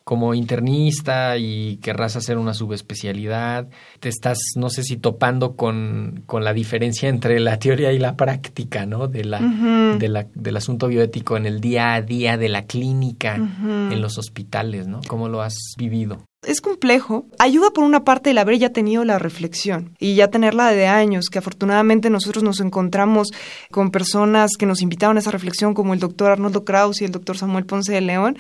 como 0.05 0.35
internista 0.35 1.37
y 1.37 1.77
querrás 1.77 2.17
hacer 2.17 2.37
una 2.37 2.53
subespecialidad, 2.53 3.69
te 4.01 4.09
estás, 4.09 4.39
no 4.57 4.69
sé 4.69 4.83
si 4.83 4.97
topando 4.97 5.55
con, 5.55 6.25
con 6.27 6.43
la 6.43 6.53
diferencia 6.53 7.09
entre 7.09 7.39
la 7.39 7.59
teoría 7.59 7.93
y 7.93 7.99
la 7.99 8.17
práctica, 8.17 8.87
¿no? 8.87 9.07
De 9.07 9.25
la, 9.25 9.39
de 9.39 10.09
la, 10.09 10.27
del 10.35 10.57
asunto 10.57 10.89
bioético 10.89 11.37
en 11.37 11.47
el 11.47 11.61
día 11.61 11.95
a 11.95 12.03
día 12.03 12.37
de 12.39 12.49
la 12.49 12.65
clínica, 12.65 13.37
en 13.37 14.01
los 14.01 14.19
hospitales, 14.19 14.89
¿no? 14.89 15.01
¿Cómo 15.07 15.29
lo 15.29 15.43
has 15.43 15.55
vivido? 15.79 16.25
Es 16.43 16.63
complejo. 16.63 17.27
Ayuda 17.39 17.71
por 17.71 17.85
una 17.85 18.03
parte 18.03 18.31
el 18.31 18.39
haber 18.39 18.57
ya 18.57 18.71
tenido 18.71 19.05
la 19.05 19.19
reflexión 19.19 19.95
y 19.99 20.15
ya 20.15 20.29
tenerla 20.29 20.71
de 20.71 20.87
años, 20.87 21.27
que 21.31 21.39
afortunadamente 21.39 22.09
nosotros 22.09 22.43
nos 22.43 22.61
encontramos 22.61 23.29
con 23.71 23.91
personas 23.91 24.53
que 24.59 24.65
nos 24.65 24.81
invitaron 24.81 25.19
a 25.19 25.21
esa 25.21 25.33
reflexión, 25.33 25.75
como 25.75 25.93
el 25.93 26.01
doctor 26.01 26.31
Arnoldo 26.31 26.65
Kraus 26.65 27.03
y 27.03 27.05
el 27.05 27.13
doctor 27.13 27.37
Samuel 27.37 27.67
Ponce 27.67 27.93
de 27.93 28.01
León. 28.01 28.39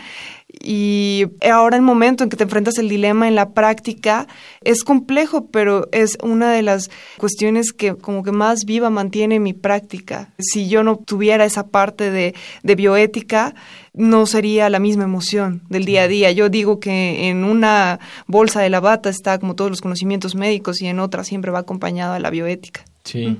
Y 0.62 1.26
ahora 1.48 1.76
el 1.76 1.82
momento 1.82 2.24
en 2.24 2.30
que 2.30 2.36
te 2.36 2.44
enfrentas 2.44 2.78
el 2.78 2.88
dilema 2.88 3.28
en 3.28 3.34
la 3.34 3.50
práctica 3.50 4.26
es 4.62 4.84
complejo, 4.84 5.46
pero 5.46 5.88
es 5.92 6.18
una 6.22 6.52
de 6.52 6.62
las 6.62 6.90
cuestiones 7.18 7.72
que 7.72 7.94
como 7.94 8.22
que 8.22 8.32
más 8.32 8.64
viva 8.64 8.90
mantiene 8.90 9.38
mi 9.38 9.52
práctica. 9.52 10.32
Si 10.38 10.68
yo 10.68 10.82
no 10.82 10.96
tuviera 10.96 11.44
esa 11.44 11.68
parte 11.68 12.10
de, 12.10 12.34
de 12.62 12.74
bioética, 12.74 13.54
no 13.92 14.26
sería 14.26 14.70
la 14.70 14.78
misma 14.78 15.04
emoción 15.04 15.62
del 15.68 15.84
día 15.84 16.02
a 16.02 16.08
día. 16.08 16.30
Yo 16.32 16.48
digo 16.48 16.80
que 16.80 17.28
en 17.28 17.44
una 17.44 18.00
bolsa 18.26 18.60
de 18.60 18.70
la 18.70 18.80
bata 18.80 19.08
está 19.08 19.38
como 19.38 19.54
todos 19.54 19.70
los 19.70 19.80
conocimientos 19.80 20.34
médicos 20.34 20.80
y 20.82 20.86
en 20.86 21.00
otra 21.00 21.24
siempre 21.24 21.50
va 21.50 21.60
acompañada 21.60 22.18
la 22.18 22.30
bioética. 22.30 22.84
Sí, 23.04 23.36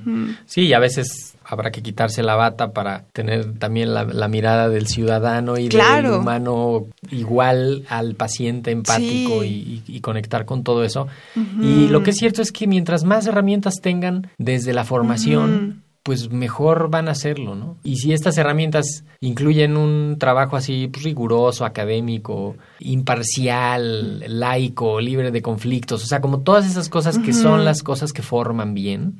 sí, 0.47 0.61
y 0.61 0.73
a 0.73 0.79
veces 0.79 1.35
habrá 1.51 1.69
que 1.69 1.83
quitarse 1.83 2.23
la 2.23 2.35
bata 2.35 2.71
para 2.71 3.03
tener 3.11 3.59
también 3.59 3.93
la, 3.93 4.27
mirada 4.29 4.69
del 4.69 4.87
ciudadano 4.87 5.57
y 5.57 5.67
del 5.67 6.05
humano 6.05 6.85
igual 7.11 7.83
al 7.89 8.15
paciente 8.15 8.71
empático 8.71 9.43
y, 9.43 9.99
conectar 10.01 10.45
con 10.45 10.63
todo 10.63 10.85
eso. 10.85 11.07
Y 11.61 11.89
lo 11.89 12.03
que 12.03 12.11
es 12.11 12.17
cierto 12.17 12.41
es 12.41 12.53
que 12.53 12.67
mientras 12.67 13.03
más 13.03 13.27
herramientas 13.27 13.81
tengan 13.81 14.29
desde 14.37 14.73
la 14.73 14.85
formación, 14.85 15.83
pues 16.03 16.31
mejor 16.31 16.89
van 16.89 17.07
a 17.07 17.11
hacerlo, 17.11 17.53
¿no? 17.53 17.77
Y 17.83 17.97
si 17.97 18.11
estas 18.11 18.37
herramientas 18.37 19.03
incluyen 19.19 19.77
un 19.77 20.17
trabajo 20.17 20.55
así 20.55 20.87
pues, 20.87 21.03
riguroso, 21.03 21.63
académico, 21.63 22.55
imparcial, 22.79 24.23
laico, 24.27 24.99
libre 24.99 25.29
de 25.29 25.41
conflictos, 25.43 26.03
o 26.03 26.07
sea, 26.07 26.19
como 26.19 26.39
todas 26.39 26.65
esas 26.65 26.89
cosas 26.89 27.19
que 27.19 27.33
son 27.33 27.65
las 27.65 27.83
cosas 27.83 28.13
que 28.13 28.23
forman 28.23 28.73
bien, 28.73 29.15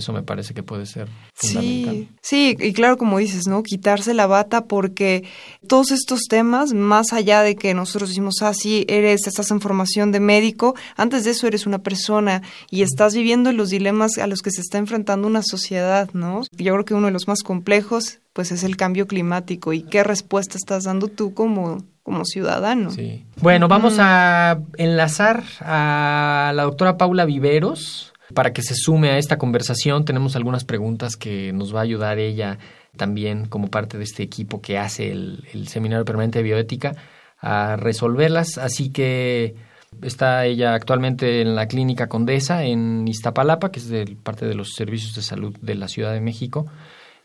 eso 0.00 0.12
me 0.12 0.22
parece 0.22 0.54
que 0.54 0.62
puede 0.62 0.86
ser 0.86 1.08
fundamental. 1.34 2.08
Sí, 2.22 2.56
sí, 2.56 2.56
y 2.58 2.72
claro, 2.72 2.96
como 2.96 3.18
dices, 3.18 3.46
¿no? 3.46 3.62
Quitarse 3.62 4.14
la 4.14 4.26
bata 4.26 4.64
porque 4.64 5.24
todos 5.66 5.90
estos 5.90 6.22
temas, 6.28 6.72
más 6.72 7.12
allá 7.12 7.42
de 7.42 7.56
que 7.56 7.74
nosotros 7.74 8.10
decimos, 8.10 8.36
ah, 8.42 8.54
sí, 8.54 8.84
eres, 8.88 9.26
estás 9.26 9.50
en 9.50 9.60
formación 9.60 10.12
de 10.12 10.20
médico, 10.20 10.74
antes 10.96 11.24
de 11.24 11.32
eso 11.32 11.46
eres 11.46 11.66
una 11.66 11.78
persona 11.78 12.42
y 12.70 12.82
estás 12.82 13.14
viviendo 13.14 13.52
los 13.52 13.70
dilemas 13.70 14.18
a 14.18 14.26
los 14.26 14.40
que 14.40 14.50
se 14.50 14.60
está 14.60 14.78
enfrentando 14.78 15.26
una 15.26 15.42
sociedad, 15.42 16.10
¿no? 16.12 16.42
Yo 16.52 16.72
creo 16.72 16.84
que 16.84 16.94
uno 16.94 17.06
de 17.06 17.12
los 17.12 17.28
más 17.28 17.42
complejos, 17.42 18.20
pues, 18.32 18.52
es 18.52 18.64
el 18.64 18.76
cambio 18.76 19.06
climático 19.06 19.72
y 19.72 19.82
qué 19.82 20.04
respuesta 20.04 20.56
estás 20.56 20.84
dando 20.84 21.08
tú 21.08 21.34
como 21.34 21.78
como 22.02 22.24
ciudadano. 22.24 22.90
Sí. 22.90 23.24
Bueno, 23.40 23.68
vamos 23.68 23.96
a 24.00 24.58
enlazar 24.76 25.44
a 25.60 26.52
la 26.54 26.64
doctora 26.64 26.96
Paula 26.96 27.24
Viveros, 27.24 28.11
para 28.34 28.52
que 28.52 28.62
se 28.62 28.74
sume 28.74 29.10
a 29.10 29.18
esta 29.18 29.38
conversación, 29.38 30.04
tenemos 30.04 30.36
algunas 30.36 30.64
preguntas 30.64 31.16
que 31.16 31.52
nos 31.52 31.74
va 31.74 31.80
a 31.80 31.82
ayudar 31.82 32.18
ella 32.18 32.58
también 32.96 33.46
como 33.46 33.68
parte 33.68 33.98
de 33.98 34.04
este 34.04 34.22
equipo 34.22 34.60
que 34.60 34.78
hace 34.78 35.10
el, 35.10 35.68
Seminario 35.68 36.04
Permanente 36.04 36.38
de 36.38 36.44
Bioética 36.44 36.94
a 37.40 37.76
resolverlas. 37.76 38.58
Así 38.58 38.90
que 38.90 39.54
está 40.02 40.46
ella 40.46 40.74
actualmente 40.74 41.40
en 41.40 41.54
la 41.54 41.66
Clínica 41.68 42.08
Condesa 42.08 42.64
en 42.64 43.06
Iztapalapa, 43.08 43.70
que 43.70 43.80
es 43.80 43.90
parte 44.22 44.46
de 44.46 44.54
los 44.54 44.72
servicios 44.74 45.14
de 45.14 45.22
salud 45.22 45.56
de 45.60 45.74
la 45.74 45.88
Ciudad 45.88 46.12
de 46.12 46.20
México, 46.20 46.66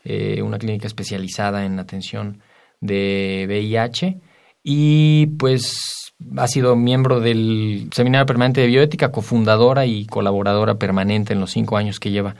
eh, 0.04 0.42
una 0.42 0.58
clínica 0.58 0.86
especializada 0.86 1.64
en 1.64 1.78
atención 1.78 2.40
de 2.80 3.44
VIH. 3.48 4.20
Y 4.62 5.26
pues 5.38 6.07
ha 6.36 6.46
sido 6.48 6.76
miembro 6.76 7.20
del 7.20 7.88
Seminario 7.92 8.26
Permanente 8.26 8.60
de 8.60 8.66
Bioética, 8.66 9.12
cofundadora 9.12 9.86
y 9.86 10.06
colaboradora 10.06 10.74
permanente 10.74 11.32
en 11.32 11.40
los 11.40 11.50
cinco 11.50 11.76
años 11.76 12.00
que 12.00 12.10
lleva 12.10 12.34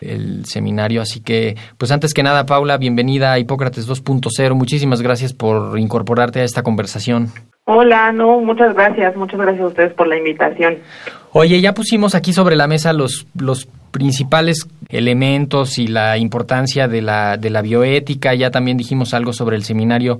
el 0.00 0.44
seminario. 0.44 1.00
Así 1.00 1.20
que, 1.20 1.56
pues 1.78 1.92
antes 1.92 2.12
que 2.12 2.22
nada, 2.22 2.44
Paula, 2.44 2.76
bienvenida 2.76 3.32
a 3.32 3.38
Hipócrates 3.38 3.88
2.0. 3.88 4.54
Muchísimas 4.54 5.00
gracias 5.00 5.32
por 5.32 5.78
incorporarte 5.78 6.40
a 6.40 6.44
esta 6.44 6.62
conversación. 6.62 7.28
Hola, 7.64 8.10
no, 8.12 8.40
muchas 8.40 8.74
gracias, 8.74 9.14
muchas 9.16 9.38
gracias 9.38 9.62
a 9.62 9.68
ustedes 9.68 9.94
por 9.94 10.08
la 10.08 10.16
invitación. 10.16 10.78
Oye, 11.30 11.60
ya 11.60 11.72
pusimos 11.74 12.14
aquí 12.14 12.32
sobre 12.32 12.56
la 12.56 12.66
mesa 12.66 12.92
los, 12.92 13.26
los 13.38 13.68
principales 13.92 14.66
elementos 14.88 15.78
y 15.78 15.86
la 15.86 16.18
importancia 16.18 16.88
de 16.88 17.02
la, 17.02 17.36
de 17.36 17.50
la 17.50 17.62
bioética, 17.62 18.34
ya 18.34 18.50
también 18.50 18.76
dijimos 18.76 19.14
algo 19.14 19.32
sobre 19.32 19.56
el 19.56 19.62
seminario 19.62 20.18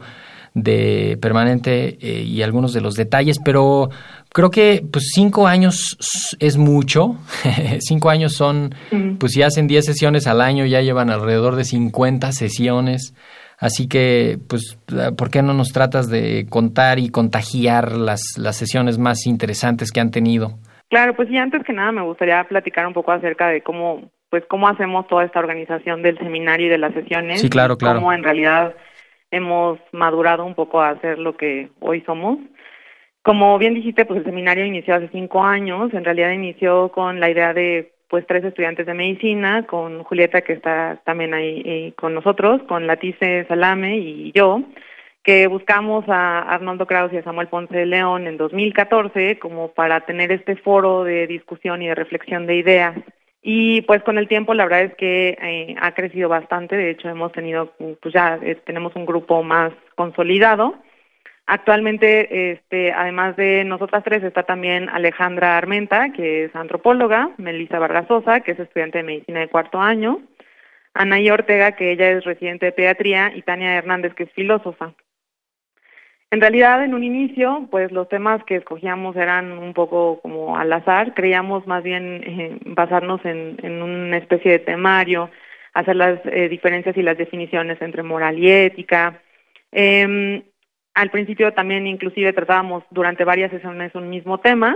de 0.55 1.19
permanente 1.21 1.99
eh, 2.01 2.23
y 2.23 2.43
algunos 2.43 2.73
de 2.73 2.81
los 2.81 2.95
detalles, 2.95 3.39
pero 3.45 3.89
creo 4.33 4.51
que 4.51 4.85
pues 4.91 5.11
cinco 5.15 5.47
años 5.47 5.97
es 6.39 6.57
mucho. 6.57 7.17
cinco 7.81 8.11
años 8.11 8.35
son, 8.35 8.75
pues 9.19 9.33
si 9.33 9.43
hacen 9.43 9.67
diez 9.67 9.85
sesiones 9.85 10.27
al 10.27 10.41
año, 10.41 10.67
ya 10.67 10.81
llevan 10.81 11.11
alrededor 11.11 11.57
de 11.57 11.65
50 11.65 12.33
sesiones. 12.33 13.15
Así 13.59 13.89
que, 13.89 14.39
pues, 14.49 14.77
¿por 15.17 15.31
qué 15.31 15.41
no 15.41 15.55
nos 15.55 15.69
tratas 15.69 16.11
de 16.11 16.47
contar 16.51 16.99
y 16.99 17.11
contagiar 17.11 17.93
las, 17.93 18.21
las 18.37 18.57
sesiones 18.57 18.99
más 18.99 19.25
interesantes 19.25 19.93
que 19.93 20.01
han 20.01 20.11
tenido? 20.11 20.59
Claro, 20.91 21.15
pues 21.15 21.29
sí, 21.29 21.39
antes 21.39 21.63
que 21.65 21.73
nada 21.73 21.93
me 21.93 22.03
gustaría 22.03 22.43
platicar 22.45 22.89
un 22.89 22.93
poco 22.93 23.13
acerca 23.13 23.47
de 23.49 23.63
cómo, 23.63 24.11
pues, 24.31 24.43
cómo 24.49 24.67
hacemos 24.67 25.07
toda 25.07 25.25
esta 25.25 25.39
organización 25.39 26.03
del 26.03 26.19
seminario 26.19 26.67
y 26.67 26.71
de 26.71 26.79
las 26.79 26.93
sesiones. 26.93 27.41
Sí, 27.41 27.49
claro, 27.49 27.79
claro. 27.79 28.01
Cómo 28.01 28.13
en 28.13 28.25
realidad 28.25 28.75
hemos 29.33 29.81
madurado 29.91 30.45
un 30.45 30.55
poco 30.55 30.81
a 30.81 31.01
ser 31.01 31.19
lo 31.19 31.37
que 31.37 31.71
hoy 31.81 32.03
somos. 32.03 32.39
Como 33.23 33.59
bien 33.59 33.75
dijiste, 33.75 34.05
pues 34.05 34.19
el 34.19 34.25
seminario 34.25 34.65
inició 34.65 34.95
hace 34.95 35.09
cinco 35.09 35.43
años. 35.43 35.93
En 35.95 36.05
realidad 36.05 36.31
inició 36.31 36.91
con 36.91 37.19
la 37.19 37.31
idea 37.31 37.53
de 37.53 37.93
pues 38.09 38.27
tres 38.27 38.45
estudiantes 38.45 38.85
de 38.85 38.95
medicina, 38.95 39.67
con 39.67 40.05
Julieta 40.05 40.43
que 40.43 40.53
está 40.53 41.01
también 41.05 41.33
ahí 41.33 41.63
eh, 41.65 41.93
con 41.97 42.15
nosotros, 42.15 42.61
con 42.69 42.87
Latice 42.87 43.47
Salame 43.49 43.97
y 43.97 44.33
yo, 44.33 44.61
que 45.23 45.47
buscamos 45.47 46.05
a 46.09 46.41
Arnoldo 46.41 46.87
Kraus 46.87 47.11
y 47.13 47.17
a 47.17 47.23
Samuel 47.23 47.49
Ponce 47.49 47.75
de 47.75 47.87
León 47.87 48.27
en 48.27 48.37
2014 48.37 49.39
como 49.39 49.69
para 49.69 50.01
tener 50.03 50.31
este 50.31 50.57
foro 50.57 51.05
de 51.05 51.27
discusión 51.27 51.81
y 51.81 51.87
de 51.87 51.95
reflexión 51.95 52.47
de 52.47 52.57
ideas 52.57 52.95
y 53.43 53.83
pues 53.83 54.03
con 54.05 54.19
el 54.19 54.29
tiempo 54.29 54.55
la 54.55 54.65
verdad 54.65 54.83
es 54.83 54.95
que 54.95 55.37
eh, 55.43 55.75
ha 55.81 55.93
crecido 55.93 56.29
bastante, 56.29 56.77
de 56.77 56.91
hecho 56.91 57.09
hemos 57.09 57.33
tenido, 57.33 57.73
pues 58.01 58.15
ya 58.15 58.39
eh, 58.41 58.57
tenemos 58.65 58.95
un 58.95 59.05
grupo 59.05 59.43
más 59.43 59.73
consolidado. 59.97 60.77
Actualmente, 61.45 62.53
este, 62.53 62.93
además 62.93 63.35
de 63.37 63.65
nosotras 63.65 64.05
tres, 64.05 64.23
está 64.23 64.45
también 64.45 64.89
Alejandra 64.89 65.59
Armenta, 65.59 66.13
que 66.13 66.45
es 66.45 66.55
antropóloga, 66.55 67.31
Melissa 67.37 67.81
Vargasosa, 67.81 68.41
que 68.41 68.53
es 68.53 68.61
estudiante 68.61 68.99
de 68.99 69.05
medicina 69.05 69.41
de 69.41 69.49
cuarto 69.49 69.81
año, 69.81 70.21
Anaí 70.95 71.29
Ortega, 71.31 71.73
que 71.73 71.91
ella 71.91 72.11
es 72.11 72.25
residente 72.25 72.67
de 72.67 72.73
pediatría, 72.73 73.33
y 73.35 73.43
Tania 73.43 73.75
Hernández, 73.75 74.15
que 74.15 74.25
es 74.25 74.33
filósofa. 74.33 74.95
En 76.33 76.41
realidad, 76.41 76.83
en 76.83 76.95
un 76.95 77.05
inicio, 77.05 77.69
pues 77.71 77.93
los 77.93 78.09
temas 78.09 78.43
que 78.45 78.57
escogíamos 78.57 79.15
eran 79.17 79.53
un 79.53 79.75
poco 79.75 80.19
como 80.23 80.57
al 80.57 80.73
azar. 80.73 81.13
Creíamos 81.13 81.67
más 81.67 81.83
bien 81.83 82.25
eh, 82.27 82.59
basarnos 82.65 83.21
en, 83.25 83.83
una 83.83 84.17
especie 84.17 84.53
de 84.53 84.59
temario, 84.61 85.29
hacer 85.75 85.95
las 85.95 86.21
eh, 86.25 86.49
diferencias 86.49 86.97
y 86.97 87.03
las 87.03 87.19
definiciones 87.19 87.83
entre 87.83 88.03
moral 88.03 88.39
y 88.39 88.51
ética. 88.51 89.21
Em, 89.73 90.43
al 90.95 91.11
principio 91.11 91.53
también 91.53 91.87
inclusive 91.87 92.33
tratábamos 92.33 92.83
durante 92.91 93.25
varias 93.25 93.51
sesiones 93.51 93.95
un 93.95 94.09
mismo 94.09 94.41
tema. 94.41 94.75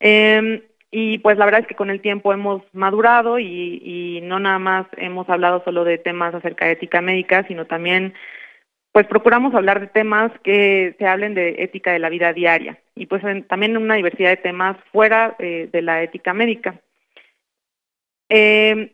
Em, 0.00 0.62
y 0.90 1.18
pues 1.18 1.36
la 1.36 1.44
verdad 1.44 1.60
es 1.60 1.66
que 1.66 1.74
con 1.74 1.90
el 1.90 2.00
tiempo 2.00 2.32
hemos 2.32 2.62
madurado 2.72 3.38
y, 3.38 3.82
y 3.84 4.20
no 4.22 4.38
nada 4.38 4.58
más 4.58 4.86
hemos 4.96 5.28
hablado 5.28 5.62
solo 5.64 5.84
de 5.84 5.98
temas 5.98 6.34
acerca 6.34 6.64
de 6.64 6.72
ética 6.72 7.02
médica, 7.02 7.46
sino 7.46 7.66
también 7.66 8.14
pues 8.92 9.06
procuramos 9.06 9.54
hablar 9.54 9.80
de 9.80 9.86
temas 9.86 10.32
que 10.42 10.94
se 10.98 11.06
hablen 11.06 11.34
de 11.34 11.56
ética 11.58 11.92
de 11.92 11.98
la 11.98 12.08
vida 12.08 12.32
diaria 12.32 12.78
y 12.94 13.06
pues 13.06 13.22
también 13.46 13.76
una 13.76 13.94
diversidad 13.94 14.30
de 14.30 14.36
temas 14.38 14.76
fuera 14.92 15.36
eh, 15.38 15.68
de 15.70 15.82
la 15.82 16.02
ética 16.02 16.34
médica. 16.34 16.80
Eh, 18.28 18.92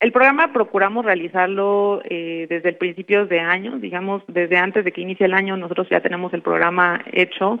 el 0.00 0.12
programa 0.12 0.52
procuramos 0.52 1.04
realizarlo 1.04 2.02
eh, 2.04 2.46
desde 2.48 2.68
el 2.68 2.76
principio 2.76 3.26
de 3.26 3.40
año, 3.40 3.78
digamos, 3.78 4.22
desde 4.28 4.56
antes 4.56 4.84
de 4.84 4.92
que 4.92 5.00
inicie 5.00 5.26
el 5.26 5.34
año, 5.34 5.56
nosotros 5.56 5.88
ya 5.90 6.00
tenemos 6.00 6.32
el 6.34 6.42
programa 6.42 7.04
hecho 7.12 7.60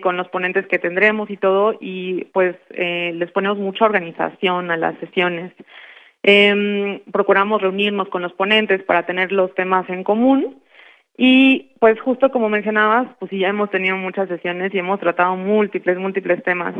con 0.00 0.16
los 0.16 0.28
ponentes 0.28 0.66
que 0.66 0.78
tendremos 0.78 1.28
y 1.28 1.36
todo, 1.36 1.76
y 1.78 2.24
pues 2.32 2.56
les 2.70 3.30
ponemos 3.32 3.58
mucha 3.58 3.84
organización 3.84 4.70
a 4.70 4.78
las 4.78 4.98
sesiones. 4.98 5.52
Em, 6.22 7.00
procuramos 7.12 7.60
reunirnos 7.60 8.08
con 8.08 8.22
los 8.22 8.32
ponentes 8.32 8.82
para 8.84 9.04
tener 9.04 9.30
los 9.30 9.54
temas 9.54 9.86
en 9.90 10.04
común 10.04 10.62
y 11.16 11.72
pues 11.78 12.00
justo 12.00 12.30
como 12.30 12.48
mencionabas, 12.48 13.08
pues 13.18 13.30
ya 13.32 13.48
hemos 13.48 13.70
tenido 13.70 13.96
muchas 13.96 14.28
sesiones 14.28 14.74
y 14.74 14.78
hemos 14.78 15.00
tratado 15.00 15.36
múltiples, 15.36 15.98
múltiples 15.98 16.42
temas. 16.42 16.74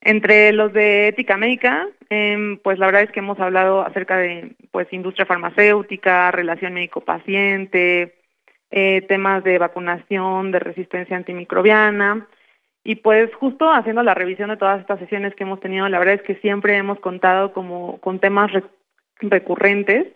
Entre 0.00 0.52
los 0.52 0.72
de 0.72 1.08
ética 1.08 1.36
médica, 1.36 1.86
eh, 2.10 2.58
pues 2.62 2.78
la 2.78 2.86
verdad 2.86 3.02
es 3.02 3.10
que 3.10 3.20
hemos 3.20 3.40
hablado 3.40 3.82
acerca 3.82 4.16
de 4.18 4.54
pues 4.70 4.86
industria 4.92 5.26
farmacéutica, 5.26 6.30
relación 6.30 6.74
médico-paciente, 6.74 8.14
eh, 8.70 9.02
temas 9.08 9.42
de 9.44 9.58
vacunación, 9.58 10.52
de 10.52 10.58
resistencia 10.58 11.16
antimicrobiana. 11.16 12.28
Y 12.84 12.96
pues 12.96 13.34
justo 13.34 13.68
haciendo 13.68 14.02
la 14.04 14.14
revisión 14.14 14.50
de 14.50 14.56
todas 14.56 14.80
estas 14.80 15.00
sesiones 15.00 15.34
que 15.34 15.42
hemos 15.42 15.60
tenido, 15.60 15.88
la 15.88 15.98
verdad 15.98 16.14
es 16.14 16.22
que 16.22 16.36
siempre 16.36 16.76
hemos 16.76 17.00
contado 17.00 17.52
como 17.52 17.98
con 17.98 18.20
temas 18.20 18.52
recurrentes 19.20 20.06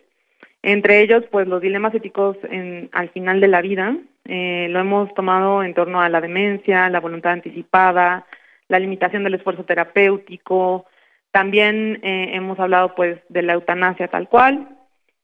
entre 0.63 1.01
ellos, 1.01 1.25
pues 1.31 1.49
los 1.49 1.63
dilemas 1.63 1.95
éticos 1.95 2.37
en, 2.51 2.91
al 2.93 3.09
final 3.11 3.41
de 3.41 3.49
la 3.49 3.63
vida, 3.63 3.97
eh, 4.27 4.69
lo 4.71 4.81
hemos 4.81 5.13
tomado 5.15 5.63
en 5.63 5.75
torno 5.75 6.01
a 6.01 6.09
la 6.09 6.21
demencia, 6.21 6.91
la 6.91 7.01
voluntad 7.01 7.33
anticipada, 7.33 8.27
la 8.69 8.79
limitación 8.79 9.25
del 9.25 9.35
esfuerzo 9.35 9.65
terapéutico, 9.65 10.87
también 11.31 12.01
eh, 12.03 12.31
hemos 12.35 12.59
hablado 12.59 12.95
pues 12.95 13.19
de 13.29 13.43
la 13.43 13.55
eutanasia 13.55 14.09
tal 14.09 14.29
cual. 14.29 14.69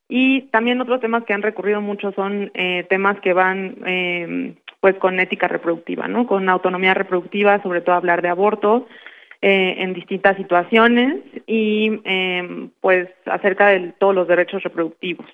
Y 0.09 0.43
también 0.43 0.81
otros 0.81 1.01
temas 1.01 1.25
que 1.25 1.33
han 1.33 1.41
recurrido 1.41 1.81
mucho 1.81 2.13
son 2.13 2.49
eh, 2.53 2.85
temas 2.89 3.19
que 3.19 3.33
van 3.33 3.75
pues 4.79 4.95
con 4.95 5.19
ética 5.19 5.49
reproductiva, 5.49 6.07
¿no? 6.07 6.27
Con 6.27 6.47
autonomía 6.47 6.93
reproductiva, 6.93 7.61
sobre 7.61 7.81
todo 7.81 7.95
hablar 7.95 8.21
de 8.21 8.29
aborto, 8.29 8.87
eh, 9.39 9.75
en 9.77 9.93
distintas 9.93 10.35
situaciones 10.35 11.21
y 11.45 12.01
eh, 12.05 12.69
pues 12.81 13.07
acerca 13.25 13.67
de 13.67 13.93
todos 13.99 14.15
los 14.15 14.27
derechos 14.27 14.63
reproductivos. 14.63 15.27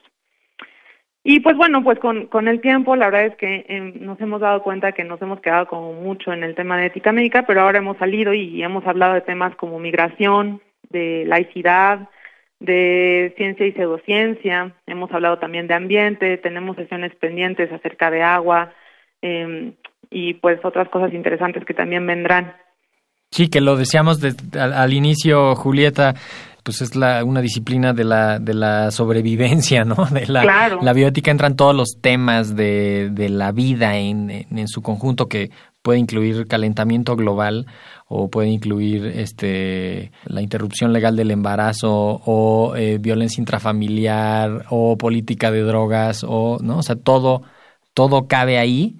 Y 1.23 1.39
pues 1.39 1.55
bueno, 1.55 1.81
pues 1.85 1.99
con, 1.99 2.27
con 2.27 2.49
el 2.49 2.59
tiempo 2.59 2.97
la 2.97 3.05
verdad 3.05 3.27
es 3.27 3.35
que 3.37 3.65
eh, 3.69 3.79
nos 4.01 4.19
hemos 4.19 4.41
dado 4.41 4.61
cuenta 4.61 4.91
que 4.91 5.05
nos 5.05 5.21
hemos 5.21 5.39
quedado 5.39 5.67
como 5.67 5.93
mucho 5.93 6.33
en 6.33 6.43
el 6.43 6.53
tema 6.53 6.77
de 6.77 6.87
ética 6.87 7.13
médica, 7.13 7.45
pero 7.47 7.61
ahora 7.61 7.77
hemos 7.77 7.97
salido 7.97 8.33
y 8.33 8.61
hemos 8.61 8.85
hablado 8.85 9.13
de 9.13 9.21
temas 9.21 9.55
como 9.55 9.79
migración, 9.79 10.61
de 10.89 11.23
laicidad, 11.25 12.09
de 12.59 13.33
ciencia 13.37 13.65
y 13.65 13.71
pseudociencia, 13.71 14.75
hemos 14.85 15.13
hablado 15.13 15.39
también 15.39 15.67
de 15.67 15.75
ambiente, 15.75 16.37
tenemos 16.39 16.75
sesiones 16.75 17.15
pendientes 17.15 17.71
acerca 17.71 18.11
de 18.11 18.21
agua 18.21 18.73
y 20.09 20.33
pues 20.33 20.59
otras 20.65 20.89
cosas 20.89 21.13
interesantes 21.13 21.63
que 21.63 21.73
también 21.73 22.05
vendrán. 22.05 22.53
Sí, 23.33 23.47
que 23.47 23.61
lo 23.61 23.75
decíamos 23.75 24.19
al, 24.59 24.93
inicio, 24.93 25.55
Julieta, 25.55 26.13
pues 26.61 26.81
es 26.81 26.95
la, 26.95 27.23
una 27.23 27.41
disciplina 27.41 27.91
de 27.91 28.03
la, 28.03 28.37
de 28.37 28.53
la 28.53 28.91
sobrevivencia, 28.91 29.83
¿no? 29.85 30.05
De 30.11 30.27
la, 30.27 30.77
la 30.79 30.93
bioética 30.93 31.31
entran 31.31 31.55
todos 31.55 31.75
los 31.75 31.97
temas 31.99 32.55
de, 32.55 33.09
de 33.11 33.29
la 33.29 33.51
vida 33.51 33.97
en, 33.97 34.29
en, 34.29 34.67
su 34.67 34.83
conjunto 34.83 35.25
que 35.25 35.49
puede 35.81 35.97
incluir 35.97 36.45
calentamiento 36.45 37.15
global 37.15 37.65
o 38.07 38.29
puede 38.29 38.49
incluir 38.49 39.07
este 39.07 40.11
la 40.25 40.43
interrupción 40.43 40.93
legal 40.93 41.15
del 41.15 41.31
embarazo 41.31 41.91
o 41.91 42.75
eh, 42.75 42.99
violencia 43.01 43.41
intrafamiliar 43.41 44.67
o 44.69 44.95
política 44.95 45.49
de 45.49 45.63
drogas 45.63 46.23
o 46.23 46.59
no 46.61 46.77
o 46.77 46.83
sea 46.83 46.95
todo 46.95 47.41
todo 47.95 48.27
cabe 48.27 48.59
ahí 48.59 48.95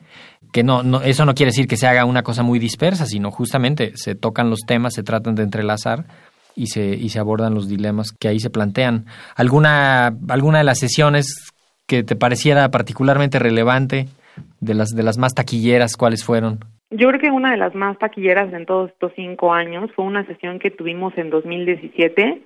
que 0.54 0.64
no, 0.64 0.84
no, 0.84 1.02
eso 1.02 1.26
no 1.26 1.34
quiere 1.34 1.50
decir 1.50 1.68
que 1.68 1.76
se 1.76 1.88
haga 1.88 2.06
una 2.06 2.22
cosa 2.22 2.44
muy 2.44 2.60
dispersa, 2.60 3.06
sino 3.06 3.32
justamente 3.32 3.92
se 3.96 4.16
tocan 4.16 4.50
los 4.50 4.60
temas, 4.66 4.94
se 4.94 5.04
tratan 5.04 5.36
de 5.36 5.44
entrelazar 5.44 6.06
y 6.56 6.68
se, 6.68 6.94
y 6.96 7.10
se 7.10 7.20
abordan 7.20 7.56
los 7.56 7.68
dilemas 7.68 8.12
que 8.18 8.28
ahí 8.28 8.40
se 8.40 8.52
plantean. 8.52 9.06
¿Alguna, 9.36 10.14
alguna 10.30 10.60
de 10.60 10.64
las 10.64 10.80
sesiones 10.80 11.52
que 11.88 12.04
te 12.04 12.16
pareciera 12.16 12.70
particularmente 12.70 13.40
relevante, 13.40 14.06
de 14.62 14.74
las, 14.74 14.90
de 14.90 15.04
las 15.04 15.18
más 15.18 15.34
taquilleras, 15.34 15.98
cuáles 15.98 16.24
fueron? 16.24 16.60
Yo 16.92 17.08
creo 17.10 17.20
que 17.20 17.32
una 17.32 17.52
de 17.52 17.58
las 17.58 17.74
más 17.74 17.98
taquilleras 17.98 18.54
en 18.54 18.66
todos 18.68 18.92
estos 18.92 19.12
cinco 19.16 19.54
años 19.54 19.92
fue 19.96 20.06
una 20.06 20.26
sesión 20.28 20.60
que 20.60 20.70
tuvimos 20.70 21.18
en 21.18 21.32
2017, 21.32 22.44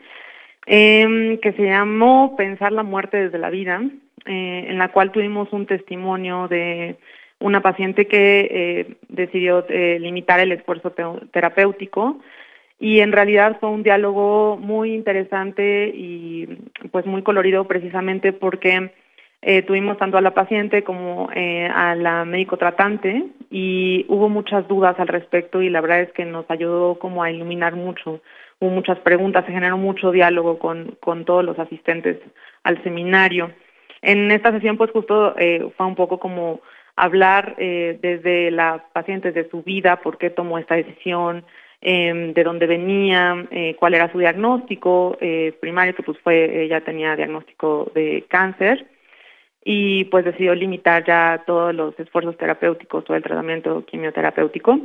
eh, 0.66 1.40
que 1.42 1.52
se 1.54 1.64
llamó 1.64 2.36
Pensar 2.38 2.72
la 2.72 2.84
muerte 2.84 3.18
desde 3.18 3.38
la 3.38 3.50
vida, 3.50 3.82
eh, 4.26 4.66
en 4.70 4.78
la 4.78 4.94
cual 4.94 5.12
tuvimos 5.12 5.52
un 5.52 5.66
testimonio 5.66 6.48
de 6.48 6.98
una 7.40 7.62
paciente 7.62 8.08
que 8.08 8.48
eh, 8.52 8.96
decidió 9.10 9.66
eh, 9.70 10.00
limitar 10.00 10.40
el 10.40 10.52
esfuerzo 10.52 10.94
terapéutico 11.32 12.20
y 12.80 13.00
en 13.00 13.12
realidad 13.12 13.58
fue 13.60 13.70
un 13.70 13.84
diálogo 13.84 14.58
muy 14.58 14.94
interesante 14.94 15.92
y 15.94 16.48
pues 16.92 17.06
muy 17.06 17.22
colorido 17.24 17.66
precisamente 17.66 18.34
porque 18.34 18.92
eh, 19.42 19.62
tuvimos 19.64 19.98
tanto 19.98 20.18
a 20.18 20.22
la 20.22 20.34
paciente 20.34 20.84
como 20.84 21.30
a 21.30 21.96
la 21.96 22.26
médico 22.26 22.58
tratante 22.58 23.24
y 23.52 24.06
hubo 24.10 24.30
muchas 24.30 24.68
dudas 24.68 25.00
al 25.00 25.08
respecto 25.08 25.62
y 25.62 25.70
la 25.70 25.82
verdad 25.82 26.02
es 26.02 26.12
que 26.14 26.26
nos 26.26 26.50
ayudó 26.50 26.98
como 26.98 27.24
a 27.24 27.32
iluminar 27.32 27.76
mucho, 27.76 28.22
hubo 28.60 28.70
muchas 28.72 29.00
preguntas, 29.00 29.46
se 29.46 29.52
generó 29.52 29.78
mucho 29.78 30.12
diálogo 30.12 30.58
con, 30.58 30.98
con 31.00 31.24
todos 31.24 31.46
los 31.46 31.58
asistentes 31.60 32.18
al 32.64 32.82
seminario. 32.84 33.52
En 34.02 34.32
esta 34.32 34.52
sesión 34.52 34.78
pues 34.78 34.92
justo 34.92 35.36
fue 35.36 35.86
un 35.86 35.96
poco 35.96 36.20
como 36.20 36.62
hablar 36.98 37.56
eh, 37.58 37.98
desde 38.02 38.52
la 38.52 38.84
paciente 38.92 39.32
de 39.32 39.50
su 39.50 39.64
vida, 39.64 40.02
por 40.02 40.18
qué 40.18 40.30
tomó 40.30 40.58
esta 40.58 40.76
decisión, 40.76 41.46
eh, 41.80 42.32
de 42.34 42.44
dónde 42.44 42.66
venía, 42.66 43.48
eh, 43.52 43.76
cuál 43.80 43.94
era 43.94 44.12
su 44.12 44.18
diagnóstico 44.18 45.18
eh, 45.22 45.56
primario, 45.62 45.96
que 45.96 46.04
pues 46.04 46.18
fue, 46.24 46.64
ella 46.64 46.82
tenía 46.82 47.16
diagnóstico 47.16 47.92
de 47.94 48.26
cáncer 48.28 48.88
y 49.64 50.06
pues 50.06 50.26
decidió 50.26 50.56
limitar 50.56 51.06
ya 51.06 51.44
todos 51.46 51.76
los 51.76 51.98
esfuerzos 52.00 52.38
terapéuticos, 52.38 53.04
todo 53.06 53.16
el 53.16 53.24
tratamiento 53.24 53.86
quimioterapéutico. 53.86 54.80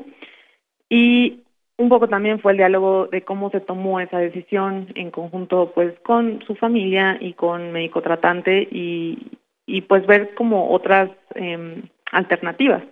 Y 0.90 1.40
un 1.79 1.88
poco 1.88 2.09
también 2.09 2.40
fue 2.40 2.53
el 2.53 2.59
diálogo 2.59 3.07
de 3.07 3.22
cómo 3.22 3.51
se 3.51 3.61
tomó 3.61 4.01
esa 4.01 4.18
decisión 4.18 4.88
en 4.94 5.11
conjunto 5.11 5.72
pues 5.75 5.98
con 6.01 6.42
su 6.46 6.55
familia 6.57 7.16
y 7.20 7.33
con 7.33 7.72
médico 7.72 8.03
tratante 8.03 8.68
y, 8.70 9.38
y 9.66 9.81
pues 9.83 10.07
ver 10.07 10.35
como 10.35 10.70
otras 10.70 11.11
eh, 11.37 11.83
alternativas. 12.12 12.83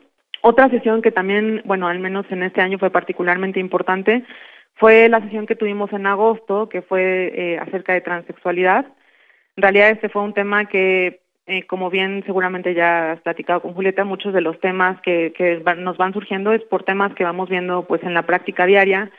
Otra 0.43 0.69
sesión 0.71 1.03
que 1.03 1.13
también, 1.13 1.63
bueno, 1.65 1.87
al 1.87 2.01
menos 2.01 2.27
en 2.31 2.43
este 2.43 2.61
año 2.61 2.79
fue 2.79 2.91
particularmente 2.91 3.61
importante, 3.61 4.25
fue 4.75 5.09
la 5.09 5.21
sesión 5.21 5.47
que 5.47 5.57
tuvimos 5.57 5.93
en 5.93 6.07
agosto, 6.07 6.69
que 6.69 6.83
fue 6.83 7.33
eh, 7.35 7.59
acerca 7.59 7.93
de 7.93 8.01
transexualidad. 8.01 8.87
En 9.57 9.63
realidad 9.63 9.91
este 9.91 10.09
fue 10.09 10.23
un 10.23 10.33
tema 10.33 10.65
que, 10.65 11.21
eh, 11.47 11.67
como 11.67 11.91
bien 11.91 12.23
seguramente 12.25 12.73
ya 12.73 13.13
has 13.13 13.21
platicado 13.21 13.61
con 13.61 13.75
Julieta, 13.75 14.05
muchos 14.05 14.33
de 14.33 14.41
los 14.41 14.59
temas 14.61 14.99
que, 15.03 15.35
que 15.37 15.63
nos 15.77 15.99
van 15.99 16.15
surgiendo 16.15 16.53
es 16.53 16.63
por 16.63 16.85
temas 16.85 17.15
que 17.15 17.25
vamos 17.25 17.51
viendo 17.51 17.87
pues 17.87 18.03
en 18.03 18.15
la 18.15 18.23
práctica 18.23 18.65
diaria 18.65 19.11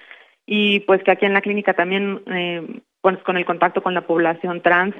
y 0.47 0.79
pues 0.81 1.03
que 1.03 1.11
aquí 1.11 1.27
en 1.27 1.33
la 1.33 1.41
clínica 1.41 1.73
también, 1.73 2.23
eh, 2.27 2.81
pues 3.01 3.19
con 3.19 3.37
el 3.37 3.45
contacto 3.45 3.83
con 3.83 3.93
la 3.93 4.07
población 4.07 4.61
trans, 4.61 4.95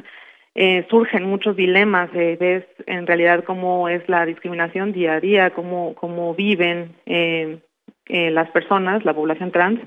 eh, 0.56 0.86
surgen 0.90 1.24
muchos 1.24 1.56
dilemas, 1.56 2.10
eh, 2.14 2.38
ves 2.40 2.66
en 2.86 3.08
realidad 3.08 3.44
cómo 3.46 3.88
es 3.88 4.08
la 4.10 4.26
discriminación 4.26 4.92
día 4.92 5.14
a 5.14 5.20
día, 5.20 5.50
cómo, 5.52 5.96
cómo 5.96 6.36
viven 6.36 6.96
eh, 7.06 7.60
eh, 8.08 8.32
las 8.32 8.50
personas, 8.52 9.06
la 9.06 9.14
población 9.14 9.52
trans. 9.52 9.80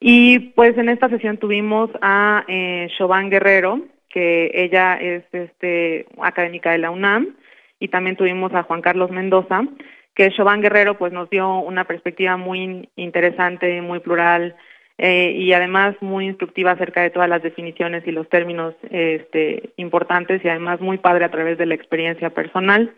Y 0.00 0.38
pues 0.56 0.76
en 0.78 0.88
esta 0.88 1.08
sesión 1.08 1.36
tuvimos 1.36 1.90
a 2.00 2.44
eh, 2.48 2.88
Chauvin 2.96 3.30
Guerrero, 3.30 3.82
que 4.08 4.50
ella 4.54 4.94
es 4.94 5.24
este, 5.32 6.06
académica 6.20 6.72
de 6.72 6.78
la 6.78 6.90
UNAM, 6.90 7.36
y 7.78 7.88
también 7.88 8.16
tuvimos 8.16 8.54
a 8.54 8.62
Juan 8.62 8.80
Carlos 8.80 9.10
Mendoza, 9.10 9.62
que 10.14 10.30
Chauvin 10.30 10.62
Guerrero 10.62 10.98
pues 10.98 11.12
nos 11.12 11.28
dio 11.30 11.58
una 11.58 11.84
perspectiva 11.84 12.36
muy 12.36 12.88
interesante, 12.96 13.80
muy 13.82 14.00
plural 14.00 14.56
eh, 15.04 15.34
y 15.36 15.52
además 15.52 15.96
muy 16.00 16.26
instructiva 16.26 16.70
acerca 16.70 17.02
de 17.02 17.10
todas 17.10 17.28
las 17.28 17.42
definiciones 17.42 18.06
y 18.06 18.12
los 18.12 18.28
términos 18.28 18.72
este, 18.88 19.70
importantes 19.76 20.44
y 20.44 20.48
además 20.48 20.80
muy 20.80 20.98
padre 20.98 21.24
a 21.24 21.30
través 21.32 21.58
de 21.58 21.66
la 21.66 21.74
experiencia 21.74 22.30
personal. 22.30 22.94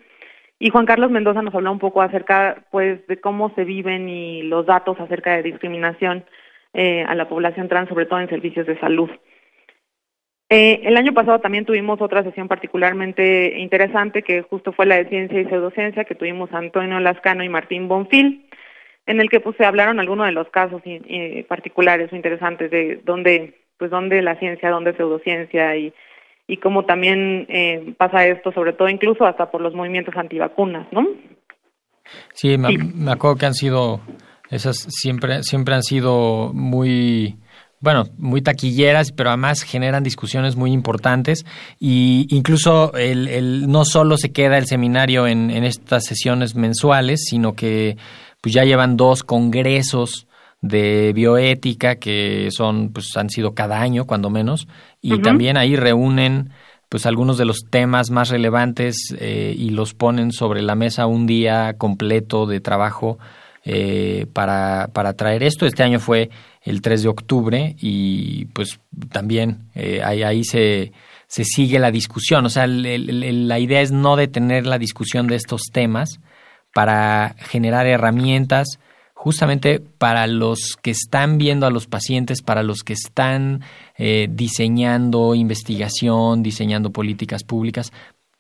Y 0.58 0.68
Juan 0.68 0.84
Carlos 0.84 1.10
Mendoza 1.10 1.40
nos 1.40 1.54
habló 1.54 1.72
un 1.72 1.78
poco 1.78 2.02
acerca 2.02 2.66
pues 2.70 3.06
de 3.06 3.18
cómo 3.22 3.54
se 3.54 3.64
viven 3.64 4.10
y 4.10 4.42
los 4.42 4.66
datos 4.66 5.00
acerca 5.00 5.34
de 5.34 5.44
discriminación 5.44 6.26
eh, 6.74 7.06
a 7.08 7.14
la 7.14 7.26
población 7.26 7.68
trans, 7.68 7.88
sobre 7.88 8.04
todo 8.04 8.20
en 8.20 8.28
servicios 8.28 8.66
de 8.66 8.78
salud. 8.80 9.08
Eh, 10.50 10.82
el 10.84 10.98
año 10.98 11.14
pasado 11.14 11.40
también 11.40 11.64
tuvimos 11.64 12.02
otra 12.02 12.22
sesión 12.22 12.48
particularmente 12.48 13.58
interesante 13.58 14.22
que 14.22 14.42
justo 14.42 14.74
fue 14.74 14.84
la 14.84 14.96
de 14.96 15.08
ciencia 15.08 15.40
y 15.40 15.46
pseudociencia 15.46 16.04
que 16.04 16.14
tuvimos 16.14 16.52
Antonio 16.52 17.00
Lascano 17.00 17.42
y 17.42 17.48
Martín 17.48 17.88
Bonfil, 17.88 18.44
en 19.06 19.20
el 19.20 19.28
que 19.28 19.40
pues 19.40 19.56
se 19.56 19.64
hablaron 19.64 20.00
algunos 20.00 20.26
de 20.26 20.32
los 20.32 20.48
casos 20.48 20.82
particulares 21.48 22.12
o 22.12 22.16
interesantes 22.16 22.70
de 22.70 23.00
dónde 23.04 23.60
pues 23.78 23.90
dónde 23.90 24.22
la 24.22 24.38
ciencia, 24.38 24.70
dónde 24.70 24.94
pseudociencia 24.96 25.76
y 25.76 25.92
y 26.46 26.58
cómo 26.58 26.84
también 26.84 27.46
eh, 27.48 27.94
pasa 27.96 28.26
esto, 28.26 28.52
sobre 28.52 28.74
todo 28.74 28.88
incluso 28.88 29.24
hasta 29.24 29.50
por 29.50 29.60
los 29.62 29.74
movimientos 29.74 30.14
antivacunas, 30.14 30.86
¿no? 30.92 31.06
Sí, 32.34 32.58
me, 32.58 32.76
me 32.76 33.12
acuerdo 33.12 33.36
que 33.36 33.46
han 33.46 33.54
sido 33.54 34.00
esas 34.50 34.76
siempre 34.88 35.42
siempre 35.42 35.74
han 35.74 35.82
sido 35.82 36.52
muy 36.52 37.38
bueno, 37.80 38.04
muy 38.16 38.40
taquilleras, 38.40 39.12
pero 39.12 39.28
además 39.28 39.62
generan 39.62 40.02
discusiones 40.02 40.56
muy 40.56 40.72
importantes 40.72 41.44
y 41.78 42.26
incluso 42.30 42.94
el, 42.94 43.28
el 43.28 43.70
no 43.70 43.84
solo 43.84 44.16
se 44.16 44.32
queda 44.32 44.56
el 44.56 44.66
seminario 44.66 45.26
en, 45.26 45.50
en, 45.50 45.64
estas 45.64 46.04
sesiones 46.04 46.54
mensuales, 46.54 47.24
sino 47.28 47.54
que 47.54 47.98
pues 48.44 48.54
ya 48.54 48.64
llevan 48.64 48.98
dos 48.98 49.22
congresos 49.22 50.26
de 50.60 51.14
bioética 51.14 51.96
que 51.96 52.48
son 52.50 52.90
pues 52.92 53.16
han 53.16 53.30
sido 53.30 53.54
cada 53.54 53.80
año 53.80 54.04
cuando 54.04 54.28
menos 54.28 54.68
y 55.00 55.18
también 55.22 55.56
ahí 55.56 55.76
reúnen 55.76 56.50
pues 56.90 57.06
algunos 57.06 57.38
de 57.38 57.46
los 57.46 57.60
temas 57.70 58.10
más 58.10 58.28
relevantes 58.28 59.16
eh, 59.18 59.54
y 59.56 59.70
los 59.70 59.94
ponen 59.94 60.30
sobre 60.30 60.60
la 60.60 60.74
mesa 60.74 61.06
un 61.06 61.26
día 61.26 61.78
completo 61.78 62.44
de 62.44 62.60
trabajo 62.60 63.18
eh, 63.64 64.26
para, 64.34 64.90
para 64.92 65.14
traer 65.14 65.42
esto. 65.42 65.64
Este 65.64 65.82
año 65.82 65.98
fue 65.98 66.28
el 66.60 66.82
3 66.82 67.02
de 67.02 67.08
octubre 67.08 67.76
y 67.80 68.44
pues 68.52 68.78
también 69.10 69.70
eh, 69.74 70.02
ahí, 70.04 70.22
ahí 70.22 70.44
se, 70.44 70.92
se 71.28 71.44
sigue 71.44 71.78
la 71.78 71.90
discusión. 71.90 72.44
O 72.44 72.50
sea, 72.50 72.66
la 72.66 73.58
idea 73.58 73.80
es 73.80 73.90
no 73.90 74.16
detener 74.16 74.66
la 74.66 74.76
discusión 74.76 75.28
de 75.28 75.36
estos 75.36 75.62
temas 75.72 76.20
para 76.74 77.34
generar 77.38 77.86
herramientas 77.86 78.78
justamente 79.14 79.80
para 79.80 80.26
los 80.26 80.76
que 80.82 80.90
están 80.90 81.38
viendo 81.38 81.66
a 81.66 81.70
los 81.70 81.86
pacientes, 81.86 82.42
para 82.42 82.62
los 82.62 82.82
que 82.82 82.92
están 82.92 83.62
eh, 83.96 84.28
diseñando 84.30 85.34
investigación, 85.34 86.42
diseñando 86.42 86.90
políticas 86.90 87.42
públicas, 87.42 87.90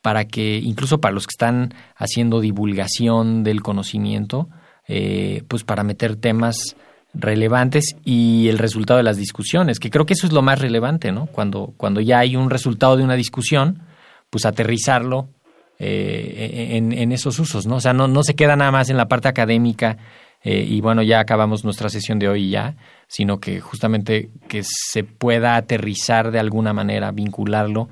para 0.02 0.26
que 0.26 0.58
incluso 0.58 1.00
para 1.00 1.14
los 1.14 1.26
que 1.26 1.32
están 1.32 1.72
haciendo 1.96 2.42
divulgación 2.42 3.44
del 3.44 3.62
conocimiento, 3.62 4.50
eh, 4.86 5.42
pues 5.48 5.64
para 5.64 5.84
meter 5.84 6.16
temas 6.16 6.76
relevantes 7.14 7.96
y 8.04 8.48
el 8.48 8.58
resultado 8.58 8.98
de 8.98 9.04
las 9.04 9.16
discusiones, 9.16 9.78
que 9.78 9.88
creo 9.88 10.04
que 10.04 10.12
eso 10.12 10.26
es 10.26 10.34
lo 10.34 10.42
más 10.42 10.58
relevante, 10.58 11.12
¿no? 11.12 11.26
Cuando, 11.26 11.72
cuando 11.78 12.02
ya 12.02 12.18
hay 12.18 12.36
un 12.36 12.50
resultado 12.50 12.98
de 12.98 13.04
una 13.04 13.14
discusión, 13.14 13.80
pues 14.28 14.44
aterrizarlo 14.44 15.28
eh, 15.78 16.70
en, 16.76 17.12
esos 17.12 17.38
usos, 17.38 17.66
¿no? 17.66 17.76
O 17.76 17.80
sea, 17.80 17.92
no, 17.92 18.08
no 18.08 18.22
se 18.22 18.34
queda 18.34 18.56
nada 18.56 18.70
más 18.70 18.90
en 18.90 18.96
la 18.96 19.06
parte 19.06 19.28
académica 19.28 19.96
eh, 20.42 20.64
y 20.66 20.80
bueno, 20.80 21.02
ya 21.02 21.20
acabamos 21.20 21.64
nuestra 21.64 21.88
sesión 21.88 22.18
de 22.18 22.28
hoy 22.28 22.50
ya, 22.50 22.74
sino 23.06 23.40
que 23.40 23.60
justamente 23.60 24.28
que 24.48 24.62
se 24.62 25.02
pueda 25.02 25.56
aterrizar 25.56 26.30
de 26.30 26.38
alguna 26.38 26.72
manera, 26.72 27.10
vincularlo 27.12 27.88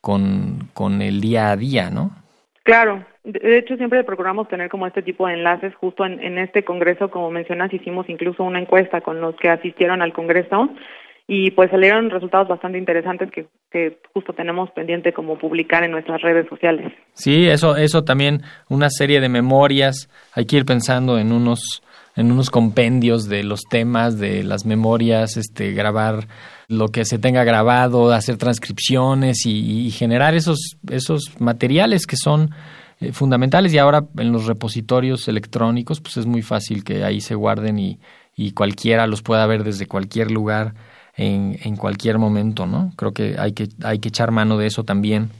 con, 0.00 0.68
con 0.74 1.02
el 1.02 1.20
día 1.20 1.50
a 1.50 1.56
día, 1.56 1.90
¿no? 1.90 2.12
Claro, 2.62 3.04
de 3.24 3.58
hecho, 3.58 3.76
siempre 3.76 4.04
procuramos 4.04 4.48
tener 4.48 4.70
como 4.70 4.86
este 4.86 5.02
tipo 5.02 5.26
de 5.26 5.34
enlaces. 5.34 5.74
Justo 5.74 6.06
en, 6.06 6.38
este 6.38 6.64
congreso, 6.64 7.10
como 7.10 7.30
mencionas, 7.30 7.72
hicimos 7.74 8.08
incluso 8.08 8.42
una 8.42 8.58
encuesta 8.58 9.02
con 9.02 9.20
los 9.20 9.36
que 9.36 9.50
asistieron 9.50 10.00
al 10.00 10.14
congreso 10.14 10.70
y 11.30 11.50
pues 11.50 11.70
salieron 11.70 12.08
resultados 12.08 12.48
bastante 12.48 12.78
interesantes 12.78 13.30
que, 13.30 13.46
que 13.70 13.98
justo 14.14 14.32
tenemos 14.32 14.70
pendiente 14.70 15.12
como 15.12 15.38
publicar 15.38 15.84
en 15.84 15.90
nuestras 15.90 16.22
redes 16.22 16.48
sociales. 16.48 16.90
Sí, 17.12 17.46
eso, 17.46 17.76
eso 17.76 18.02
también, 18.02 18.40
una 18.70 18.88
serie 18.88 19.20
de 19.20 19.28
memorias. 19.28 20.08
Hay 20.32 20.46
que 20.46 20.56
ir 20.56 20.64
pensando 20.64 21.18
en 21.18 21.30
unos 21.30 21.82
en 22.16 22.32
unos 22.32 22.50
compendios 22.50 23.28
de 23.28 23.44
los 23.44 23.60
temas, 23.70 24.18
de 24.18 24.42
las 24.42 24.66
memorias, 24.66 25.36
este, 25.36 25.70
grabar 25.70 26.26
lo 26.66 26.88
que 26.88 27.04
se 27.04 27.20
tenga 27.20 27.44
grabado, 27.44 28.10
hacer 28.10 28.36
transcripciones 28.36 29.46
y, 29.46 29.86
y 29.86 29.90
generar 29.92 30.34
esos, 30.34 30.78
esos 30.90 31.40
materiales 31.40 32.06
que 32.06 32.16
son 32.16 32.50
eh, 32.98 33.12
fundamentales 33.12 33.72
y 33.72 33.78
ahora 33.78 34.02
en 34.16 34.32
los 34.32 34.46
repositorios 34.46 35.28
electrónicos 35.28 36.00
pues 36.00 36.16
es 36.16 36.26
muy 36.26 36.42
fácil 36.42 36.82
que 36.82 37.04
ahí 37.04 37.20
se 37.20 37.36
guarden 37.36 37.78
y, 37.78 38.00
y 38.34 38.50
cualquiera 38.50 39.06
los 39.06 39.22
pueda 39.22 39.46
ver 39.46 39.62
desde 39.62 39.86
cualquier 39.86 40.32
lugar 40.32 40.74
en, 41.18 41.76
cualquier 41.76 42.18
momento, 42.18 42.66
¿no? 42.66 42.92
Creo 42.96 43.12
que 43.12 43.34
hay, 43.38 43.52
que 43.52 43.68
hay 43.84 43.98
que 43.98 44.08
echar 44.08 44.30
mano 44.30 44.56
de 44.56 44.66
eso 44.66 44.84
también. 44.84 45.30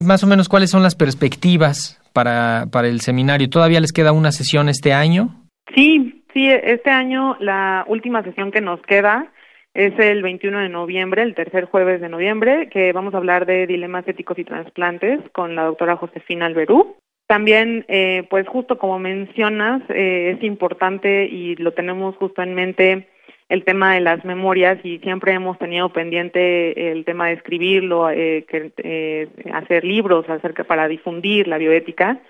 Más 0.00 0.24
o 0.24 0.26
menos, 0.26 0.48
¿cuáles 0.48 0.70
son 0.70 0.82
las 0.82 0.94
perspectivas 0.94 2.00
para, 2.12 2.66
para 2.72 2.88
el 2.88 3.00
seminario? 3.00 3.48
¿Todavía 3.48 3.80
les 3.80 3.92
queda 3.92 4.12
una 4.12 4.32
sesión 4.32 4.68
este 4.68 4.92
año? 4.92 5.46
Sí, 5.74 6.24
sí, 6.32 6.48
este 6.50 6.90
año 6.90 7.36
la 7.40 7.84
última 7.86 8.22
sesión 8.22 8.50
que 8.50 8.60
nos 8.60 8.80
queda 8.82 9.30
es 9.74 9.92
el 9.98 10.22
21 10.22 10.60
de 10.60 10.68
noviembre, 10.70 11.22
el 11.22 11.34
tercer 11.34 11.66
jueves 11.66 12.00
de 12.00 12.08
noviembre, 12.08 12.70
que 12.70 12.92
vamos 12.94 13.12
a 13.12 13.18
hablar 13.18 13.44
de 13.44 13.66
dilemas 13.66 14.08
éticos 14.08 14.38
y 14.38 14.44
trasplantes 14.44 15.20
con 15.32 15.54
la 15.54 15.64
doctora 15.64 15.96
Josefina 15.96 16.46
Alberú. 16.46 16.96
También, 17.26 17.84
eh, 17.88 18.26
pues 18.30 18.48
justo 18.48 18.78
como 18.78 18.98
mencionas, 18.98 19.82
eh, 19.90 20.34
es 20.34 20.42
importante 20.42 21.26
y 21.26 21.56
lo 21.56 21.72
tenemos 21.72 22.16
justo 22.16 22.40
en 22.40 22.54
mente 22.54 23.08
el 23.48 23.64
tema 23.64 23.94
de 23.94 24.00
las 24.00 24.24
memorias 24.24 24.78
y 24.84 24.98
siempre 24.98 25.32
hemos 25.32 25.58
tenido 25.58 25.92
pendiente 25.92 26.90
el 26.90 27.04
tema 27.04 27.28
de 27.28 27.34
escribirlo, 27.34 28.10
eh, 28.10 28.44
eh, 28.50 29.28
hacer 29.52 29.84
libros 29.84 30.28
acerca 30.28 30.64
para 30.64 30.88
difundir 30.88 31.46
la 31.46 31.58
bioética. 31.58 32.20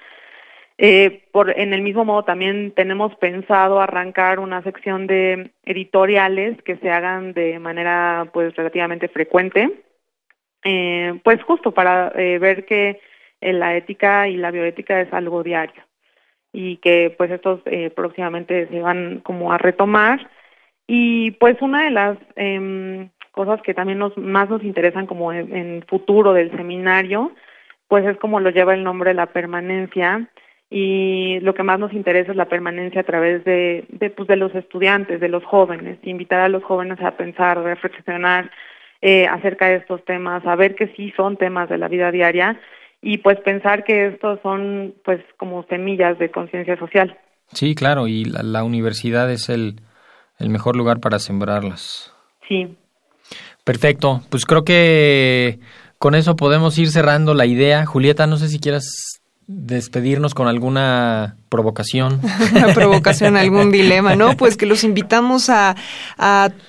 Eh, 0.79 1.23
por, 1.33 1.59
en 1.59 1.73
el 1.73 1.81
mismo 1.81 2.05
modo 2.05 2.25
también 2.25 2.73
tenemos 2.73 3.15
pensado 3.17 3.81
arrancar 3.81 4.39
una 4.39 4.63
sección 4.63 5.07
de 5.07 5.53
editoriales 5.65 6.61
que 6.63 6.77
se 6.77 6.91
hagan 6.91 7.33
de 7.33 7.59
manera 7.59 8.29
pues 8.35 8.55
relativamente 8.55 9.09
frecuente, 9.09 9.71
eh, 10.65 11.19
pues 11.25 11.43
justo 11.45 11.73
para 11.73 12.13
eh, 12.15 12.39
ver 12.39 12.67
que 12.67 13.01
eh, 13.41 13.53
la 13.55 13.75
ética 13.77 14.29
y 14.29 14.37
la 14.37 14.51
bioética 14.51 15.01
es 15.01 15.11
algo 15.15 15.43
diario 15.43 15.83
y 16.53 16.77
que 16.79 17.15
pues 17.17 17.31
estos 17.31 17.61
próximamente 17.95 18.67
se 18.69 18.81
van 18.81 19.21
como 19.21 19.53
a 19.53 19.59
retomar 19.59 20.31
y 20.87 21.33
pues 21.33 21.61
una 21.61 21.85
de 21.85 21.91
las 21.91 22.19
eh, 22.37 23.09
cosas 23.33 23.61
que 23.63 23.75
también 23.75 23.99
nos 23.99 24.17
más 24.17 24.49
nos 24.49 24.63
interesan 24.63 25.07
como 25.07 25.33
en, 25.33 25.55
en 25.55 25.85
futuro 25.89 26.33
del 26.33 26.51
seminario 26.57 27.33
pues 27.89 28.05
es 28.07 28.17
como 28.19 28.41
lo 28.41 28.51
lleva 28.51 28.75
el 28.75 28.85
nombre 28.85 29.15
la 29.15 29.27
permanencia 29.27 30.29
y 30.71 31.39
lo 31.41 31.55
que 31.55 31.63
más 31.63 31.79
nos 31.79 31.93
interesa 31.93 32.33
es 32.33 32.37
la 32.37 32.49
permanencia 32.49 33.03
a 33.03 33.05
través 33.05 33.45
de, 33.45 33.85
de, 33.89 34.11
pues, 34.11 34.27
de 34.27 34.37
los 34.37 34.53
estudiantes, 34.55 35.21
de 35.21 35.29
los 35.29 35.45
jóvenes, 35.45 35.99
invitar 36.03 36.41
a 36.41 36.49
los 36.49 36.65
jóvenes 36.65 36.99
a 37.01 37.17
pensar, 37.17 37.63
reflexionar 37.63 38.51
eh, 39.01 39.27
acerca 39.27 39.67
de 39.67 39.77
estos 39.77 40.05
temas, 40.05 40.45
a 40.45 40.57
ver 40.57 40.75
que 40.75 40.93
sí 40.97 41.13
son 41.17 41.37
temas 41.37 41.69
de 41.69 41.79
la 41.79 41.89
vida 41.89 42.11
diaria 42.11 42.61
y 43.01 43.19
pues 43.19 43.39
pensar 43.41 43.85
que 43.85 44.09
estos 44.09 44.41
son 44.43 44.95
pues 45.05 45.21
como 45.37 45.65
semillas 45.65 46.19
de 46.19 46.31
conciencia 46.31 46.77
social. 46.79 47.17
Sí, 47.53 47.77
claro, 47.77 48.09
y 48.09 48.25
la, 48.25 48.43
la 48.43 48.65
universidad 48.65 49.31
es 49.31 49.49
el, 49.49 49.77
el 50.39 50.51
mejor 50.51 50.77
lugar 50.77 51.01
para 51.01 51.19
sembrarlas. 51.19 52.13
Sí. 52.49 52.77
Perfecto, 53.65 54.23
pues 54.31 54.45
creo 54.47 54.65
que 54.65 55.59
con 55.99 56.15
eso 56.15 56.37
podemos 56.37 56.79
ir 56.79 56.91
cerrando 56.91 57.35
la 57.35 57.47
idea. 57.47 57.85
Julieta, 57.87 58.27
no 58.27 58.37
sé 58.37 58.49
si 58.49 58.61
quieras 58.61 59.16
despedirnos 59.49 60.35
con 60.35 60.49
alguna 60.49 61.37
provocación. 61.49 62.21
Una 62.53 62.67
provocación, 62.75 63.37
algún 63.37 63.71
dilema, 63.71 64.17
¿no? 64.17 64.37
Pues 64.37 64.57
que 64.57 64.67
los 64.67 64.83
invitamos 64.83 65.49
a, 65.51 65.77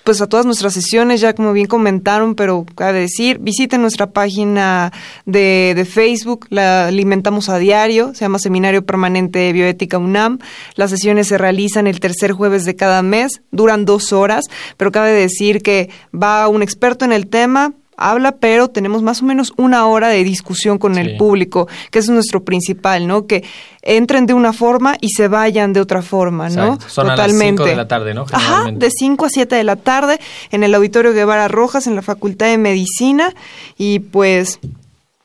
pues 0.03 0.21
a 0.21 0.27
todas 0.27 0.45
nuestras 0.45 0.73
sesiones, 0.73 1.19
ya 1.19 1.33
como 1.33 1.53
bien 1.53 1.65
comentaron, 1.65 2.35
pero 2.35 2.65
cabe 2.75 2.99
decir, 2.99 3.39
visiten 3.39 3.81
nuestra 3.81 4.11
página 4.11 4.93
de, 5.25 5.73
de 5.75 5.85
Facebook, 5.85 6.45
la 6.49 6.87
alimentamos 6.87 7.49
a 7.49 7.57
diario, 7.57 8.13
se 8.13 8.25
llama 8.25 8.37
Seminario 8.37 8.85
Permanente 8.85 9.39
de 9.39 9.53
Bioética 9.53 9.97
UNAM. 9.97 10.37
Las 10.75 10.91
sesiones 10.91 11.27
se 11.27 11.39
realizan 11.39 11.87
el 11.87 11.99
tercer 11.99 12.31
jueves 12.31 12.63
de 12.63 12.75
cada 12.75 13.01
mes, 13.01 13.41
duran 13.51 13.85
dos 13.85 14.13
horas, 14.13 14.45
pero 14.77 14.91
cabe 14.91 15.11
decir 15.11 15.63
que 15.63 15.89
va 16.13 16.47
un 16.47 16.61
experto 16.61 17.05
en 17.05 17.11
el 17.11 17.27
tema, 17.27 17.73
habla, 17.97 18.33
pero 18.33 18.69
tenemos 18.69 19.01
más 19.01 19.21
o 19.21 19.25
menos 19.25 19.53
una 19.57 19.87
hora 19.87 20.09
de 20.09 20.23
discusión 20.23 20.77
con 20.77 20.97
el 20.97 21.17
público, 21.17 21.67
que 21.91 21.99
es 21.99 22.09
nuestro 22.09 22.43
principal, 22.43 23.07
¿no? 23.07 23.25
Que 23.25 23.43
entren 23.81 24.27
de 24.27 24.33
una 24.33 24.53
forma 24.53 24.95
y 25.01 25.09
se 25.09 25.27
vayan 25.27 25.73
de 25.73 25.81
otra 25.81 26.01
forma, 26.01 26.49
¿no? 26.49 26.79
Son 26.87 27.07
Totalmente. 27.07 27.13
a 27.13 27.27
las 27.27 27.39
5 27.39 27.65
de 27.65 27.75
la 27.75 27.87
tarde, 27.87 28.13
¿no? 28.13 28.25
Ajá, 28.31 28.71
de 28.71 28.91
5 28.91 29.25
a 29.25 29.29
7 29.29 29.55
de 29.55 29.63
la 29.63 29.75
tarde 29.75 30.19
en 30.51 30.63
el 30.63 30.75
Auditorio 30.75 31.11
Guevara 31.11 31.47
Rojas, 31.47 31.87
en 31.87 31.95
la 31.95 32.01
Facultad 32.01 32.47
de 32.47 32.57
Medicina, 32.57 33.33
y 33.77 33.99
pues 33.99 34.59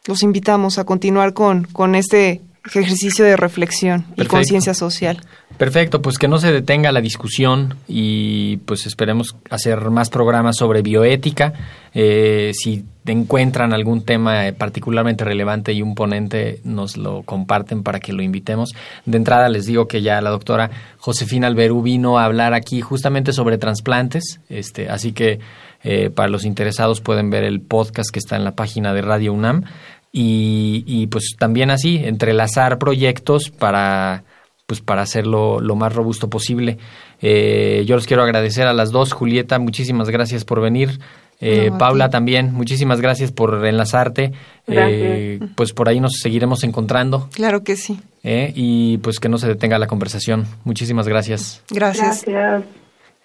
los 0.07 0.23
invitamos 0.23 0.79
a 0.79 0.85
continuar 0.85 1.35
con, 1.35 1.65
con 1.65 1.95
este 1.95 2.41
ejercicio 2.65 3.25
de 3.25 3.37
reflexión 3.37 4.07
y 4.17 4.25
conciencia 4.27 4.75
social. 4.75 5.21
Perfecto, 5.59 6.01
pues 6.01 6.19
que 6.19 6.29
no 6.29 6.39
se 6.39 6.53
detenga 6.53 6.93
la 6.93 7.01
discusión 7.01 7.77
y 7.87 8.59
pues 8.59 8.87
esperemos 8.87 9.37
hacer 9.51 9.91
más 9.91 10.11
programas 10.11 10.57
sobre 10.57 10.83
bioética. 10.83 11.53
Eh, 11.95 12.53
si 12.55 12.85
encuentran 13.05 13.73
algún 13.73 14.05
tema 14.05 14.45
particularmente 14.57 15.25
relevante 15.25 15.73
y 15.73 15.83
un 15.83 15.95
ponente, 15.95 16.61
nos 16.65 16.97
lo 16.97 17.23
comparten 17.23 17.83
para 17.83 18.01
que 18.01 18.13
lo 18.13 18.23
invitemos. 18.23 18.71
De 19.05 19.19
entrada 19.19 19.49
les 19.49 19.67
digo 19.67 19.89
que 19.89 20.03
ya 20.03 20.21
la 20.21 20.31
doctora 20.31 20.71
Josefina 20.99 21.49
Alberú 21.49 21.83
vino 21.83 22.19
a 22.19 22.25
hablar 22.25 22.55
aquí 22.55 22.81
justamente 22.81 23.33
sobre 23.33 23.59
trasplantes, 23.59 24.41
este, 24.49 24.89
así 24.89 25.13
que 25.13 25.41
eh, 25.85 26.11
para 26.11 26.29
los 26.29 26.45
interesados 26.45 27.01
pueden 27.01 27.31
ver 27.31 27.43
el 27.43 27.61
podcast 27.61 28.11
que 28.13 28.21
está 28.21 28.37
en 28.37 28.45
la 28.45 28.53
página 28.53 28.95
de 28.95 29.03
Radio 29.03 29.33
UNAM 29.33 29.65
y, 30.13 30.85
y 30.87 31.07
pues 31.07 31.37
también 31.39 31.71
así 31.71 31.97
entrelazar 32.05 32.79
proyectos 32.79 33.51
para 33.51 34.25
pues 34.67 34.81
para 34.81 35.03
hacerlo 35.03 35.61
lo 35.61 35.77
más 35.77 35.95
robusto 35.95 36.31
posible. 36.31 36.79
Eh, 37.21 37.85
yo 37.87 37.95
los 37.95 38.07
quiero 38.07 38.23
agradecer 38.23 38.67
a 38.67 38.73
las 38.73 38.91
dos. 38.91 39.13
Julieta, 39.13 39.59
muchísimas 39.59 40.09
gracias 40.09 40.45
por 40.45 40.61
venir. 40.61 40.99
Eh, 41.41 41.73
Paula 41.79 42.09
también, 42.09 42.55
muchísimas 42.55 43.01
gracias 43.01 43.33
por 43.33 43.67
enlazarte. 43.67 44.33
Eh, 44.69 45.41
pues 45.57 45.73
por 45.73 45.89
ahí 45.89 46.01
nos 46.01 46.13
seguiremos 46.23 46.63
encontrando. 46.63 47.29
Claro 47.35 47.65
que 47.65 47.77
sí. 47.77 48.01
y 48.23 48.99
pues 48.99 49.19
que 49.19 49.29
no 49.29 49.39
se 49.39 49.49
detenga 49.49 49.79
la 49.79 49.89
conversación. 49.89 50.47
Muchísimas 50.65 51.09
gracias. 51.09 51.63
Gracias. 51.69 52.25
Gracias. 52.27 52.82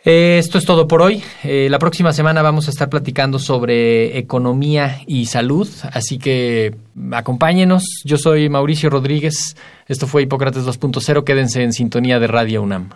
Eh, 0.10 0.38
esto 0.38 0.58
es 0.58 0.64
todo 0.64 0.88
por 0.88 1.02
hoy. 1.02 1.22
Eh, 1.44 1.68
la 1.70 1.80
próxima 1.80 2.14
semana 2.14 2.42
vamos 2.42 2.70
a 2.70 2.72
estar 2.72 2.90
platicando 2.90 3.40
sobre 3.40 4.18
economía 4.18 5.02
y 5.06 5.26
salud, 5.26 5.68
así 5.92 6.18
que 6.18 6.78
acompáñenos. 7.12 7.84
Yo 8.06 8.18
soy 8.18 8.48
Mauricio 8.48 8.90
Rodríguez. 8.90 9.58
Esto 9.86 10.08
fue 10.08 10.22
Hipócrates 10.22 10.64
2.0. 10.64 11.26
Quédense 11.26 11.62
en 11.62 11.74
sintonía 11.74 12.20
de 12.20 12.28
Radio 12.28 12.62
UNAM. 12.62 12.92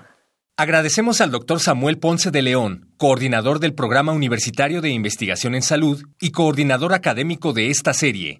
Agradecemos 0.55 1.19
al 1.19 1.31
doctor 1.31 1.59
Samuel 1.59 1.97
Ponce 1.97 2.31
de 2.31 2.43
León, 2.43 2.93
coordinador 2.95 3.59
del 3.59 3.73
Programa 3.73 4.13
Universitario 4.13 4.79
de 4.79 4.91
Investigación 4.91 5.53
en 5.53 5.63
Salud 5.63 6.01
y 6.21 6.31
coordinador 6.31 6.93
académico 6.93 7.51
de 7.51 7.71
esta 7.71 7.91
serie. 7.93 8.39